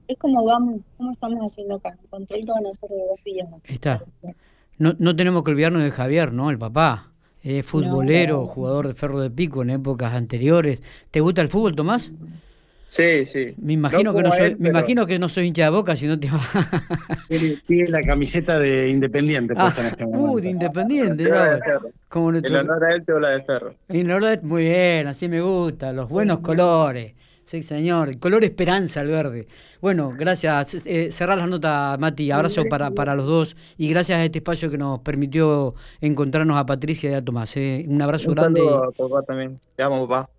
Es 0.07 0.17
como 0.17 0.43
vamos, 0.43 0.81
cómo 0.97 1.11
estamos 1.11 1.39
haciendo 1.39 1.75
acá. 1.75 1.97
El 2.29 2.45
van 2.45 2.65
a 2.65 2.69
hacer 2.69 2.89
de 2.89 2.97
dos 2.97 3.23
días. 3.23 3.47
Está. 3.65 4.03
No, 4.77 4.93
no 4.99 5.15
tenemos 5.15 5.43
que 5.43 5.51
olvidarnos 5.51 5.83
de 5.83 5.91
Javier, 5.91 6.33
¿no? 6.33 6.49
El 6.49 6.57
papá 6.57 7.11
es 7.41 7.65
futbolero, 7.65 8.45
jugador 8.45 8.87
de 8.87 8.93
ferro 8.93 9.21
de 9.21 9.29
pico 9.29 9.61
en 9.61 9.69
épocas 9.69 10.13
anteriores. 10.13 10.81
¿Te 11.11 11.21
gusta 11.21 11.41
el 11.41 11.47
fútbol, 11.47 11.75
Tomás? 11.75 12.11
Sí, 12.87 13.25
sí. 13.25 13.53
Me 13.57 13.73
imagino, 13.73 14.13
que, 14.13 14.21
no 14.21 14.31
soy, 14.31 14.55
me 14.57 14.69
imagino 14.69 15.05
que 15.05 15.19
no 15.19 15.27
soy 15.27 15.47
hincha 15.47 15.65
de 15.65 15.69
boca, 15.69 15.95
si 15.95 16.07
no 16.07 16.19
te 16.19 16.29
va. 16.29 16.39
Tiene 17.67 17.89
la 17.89 18.01
camiseta 18.01 18.59
de 18.59 18.89
Independiente 18.89 19.53
ah, 19.57 19.73
en 19.77 19.85
este 19.85 20.05
momento. 20.05 20.31
Uh, 20.31 20.39
de 20.39 20.49
Independiente. 20.49 21.29
Como 22.07 22.29
en 22.29 22.55
honor 22.55 22.83
a 22.85 22.93
él 22.93 23.03
te 23.05 23.19
la 23.19 23.31
de 23.31 23.43
ferro. 23.43 23.75
En 23.89 24.09
honor 24.11 24.23
a 24.25 24.33
él, 24.33 24.39
muy 24.43 24.63
bien, 24.63 25.07
así 25.07 25.27
me 25.27 25.41
gusta. 25.41 25.91
Los 25.91 26.07
buenos 26.07 26.39
colores. 26.39 27.13
Sí, 27.45 27.61
señor. 27.61 28.17
Color 28.17 28.43
esperanza 28.43 29.01
el 29.01 29.09
verde. 29.09 29.47
Bueno, 29.79 30.11
gracias. 30.17 30.85
Eh, 30.87 31.11
cerrar 31.11 31.37
la 31.37 31.45
nota, 31.45 31.95
Mati. 31.99 32.31
Abrazo 32.31 32.63
para, 32.67 32.89
para 32.91 33.13
los 33.13 33.27
dos. 33.27 33.55
Y 33.77 33.87
gracias 33.87 34.19
a 34.19 34.23
este 34.23 34.39
espacio 34.39 34.71
que 34.71 34.79
nos 34.79 34.99
permitió 35.01 35.75
encontrarnos 36.01 36.57
a 36.57 36.65
Patricia 36.65 37.11
y 37.11 37.13
a 37.13 37.23
Tomás. 37.23 37.55
Eh. 37.55 37.85
Un 37.87 38.01
abrazo 38.01 38.29
un 38.29 38.35
grande. 38.35 38.61
Saludo 38.61 38.91
papá 38.93 39.21
también. 39.23 39.59
Te 39.75 39.83
amo, 39.83 40.07
papá. 40.07 40.29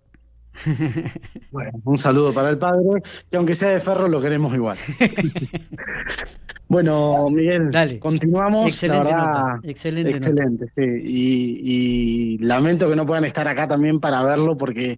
Bueno, 1.51 1.71
un 1.85 1.99
saludo 1.99 2.33
para 2.33 2.51
el 2.51 2.59
padre, 2.59 3.03
que 3.31 3.37
aunque 3.37 3.55
sea 3.55 3.71
de 3.71 3.81
ferro 3.81 4.09
lo 4.09 4.21
queremos 4.21 4.55
igual. 4.55 4.77
bueno, 6.69 7.29
Miguel, 7.31 7.71
Dale. 7.71 7.99
continuamos. 7.99 8.67
Excelente 8.67 9.13
nota. 9.13 9.61
Excelente, 9.63 10.11
excelente 10.17 10.67
sí. 10.75 10.83
y 11.05 12.39
lamento 12.39 12.89
que 12.89 12.97
no 12.97 13.07
puedan 13.07 13.25
estar 13.25 13.47
acá 13.49 13.69
también 13.69 14.01
para 14.01 14.23
verlo 14.23 14.57
porque 14.57 14.97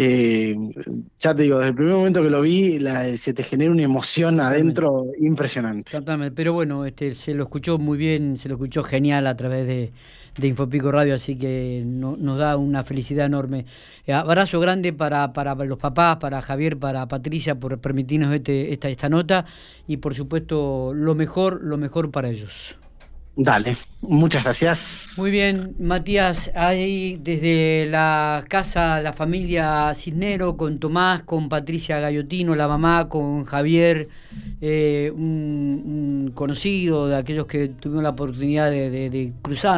eh, 0.00 0.54
ya 1.18 1.34
te 1.34 1.42
digo, 1.42 1.58
desde 1.58 1.70
el 1.70 1.74
primer 1.74 1.94
momento 1.96 2.22
que 2.22 2.30
lo 2.30 2.40
vi, 2.40 2.78
se 3.16 3.34
te 3.34 3.42
genera 3.42 3.72
una 3.72 3.82
emoción 3.82 4.38
adentro 4.40 5.06
impresionante. 5.18 5.90
Exactamente, 5.90 6.32
pero 6.36 6.52
bueno, 6.52 6.84
este, 6.84 7.16
se 7.16 7.34
lo 7.34 7.42
escuchó 7.42 7.78
muy 7.78 7.98
bien, 7.98 8.36
se 8.36 8.48
lo 8.48 8.54
escuchó 8.54 8.84
genial 8.84 9.26
a 9.26 9.34
través 9.34 9.66
de, 9.66 9.90
de 10.38 10.48
Infopico 10.48 10.90
Radio, 10.92 11.14
así 11.14 11.36
que 11.36 11.82
nos 11.84 12.38
da 12.38 12.56
una 12.56 12.82
felicidad 12.82 13.26
enorme. 13.26 13.66
Eh, 14.06 14.12
abrazo 14.12 14.60
grande 14.60 14.92
para, 14.92 15.32
para 15.32 15.54
los 15.54 15.78
papás, 15.78 16.16
para 16.18 16.40
Javier, 16.40 16.78
para 16.78 17.06
Patricia, 17.08 17.54
por 17.56 17.78
permitirnos 17.78 18.32
este, 18.34 18.72
esta, 18.72 18.88
esta 18.88 19.08
nota 19.08 19.44
y 19.86 19.98
por 19.98 20.14
supuesto 20.14 20.92
lo 20.94 21.14
mejor, 21.14 21.62
lo 21.62 21.76
mejor 21.76 22.10
para 22.10 22.28
ellos. 22.28 22.78
Dale, 23.40 23.76
muchas 24.00 24.42
gracias. 24.42 25.14
Muy 25.16 25.30
bien, 25.30 25.76
Matías, 25.78 26.50
ahí 26.56 27.20
desde 27.22 27.86
la 27.88 28.44
casa, 28.48 29.00
la 29.00 29.12
familia 29.12 29.92
Cisnero, 29.94 30.56
con 30.56 30.80
Tomás, 30.80 31.22
con 31.22 31.48
Patricia 31.48 32.00
Gallotino, 32.00 32.56
la 32.56 32.66
mamá, 32.66 33.08
con 33.08 33.44
Javier, 33.44 34.08
eh, 34.60 35.12
un, 35.14 36.32
conocido 36.34 37.06
de 37.06 37.14
aquellos 37.14 37.46
que 37.46 37.68
tuvimos 37.68 38.02
la 38.02 38.10
oportunidad 38.10 38.72
de 38.72 39.32
cruzar 39.40 39.58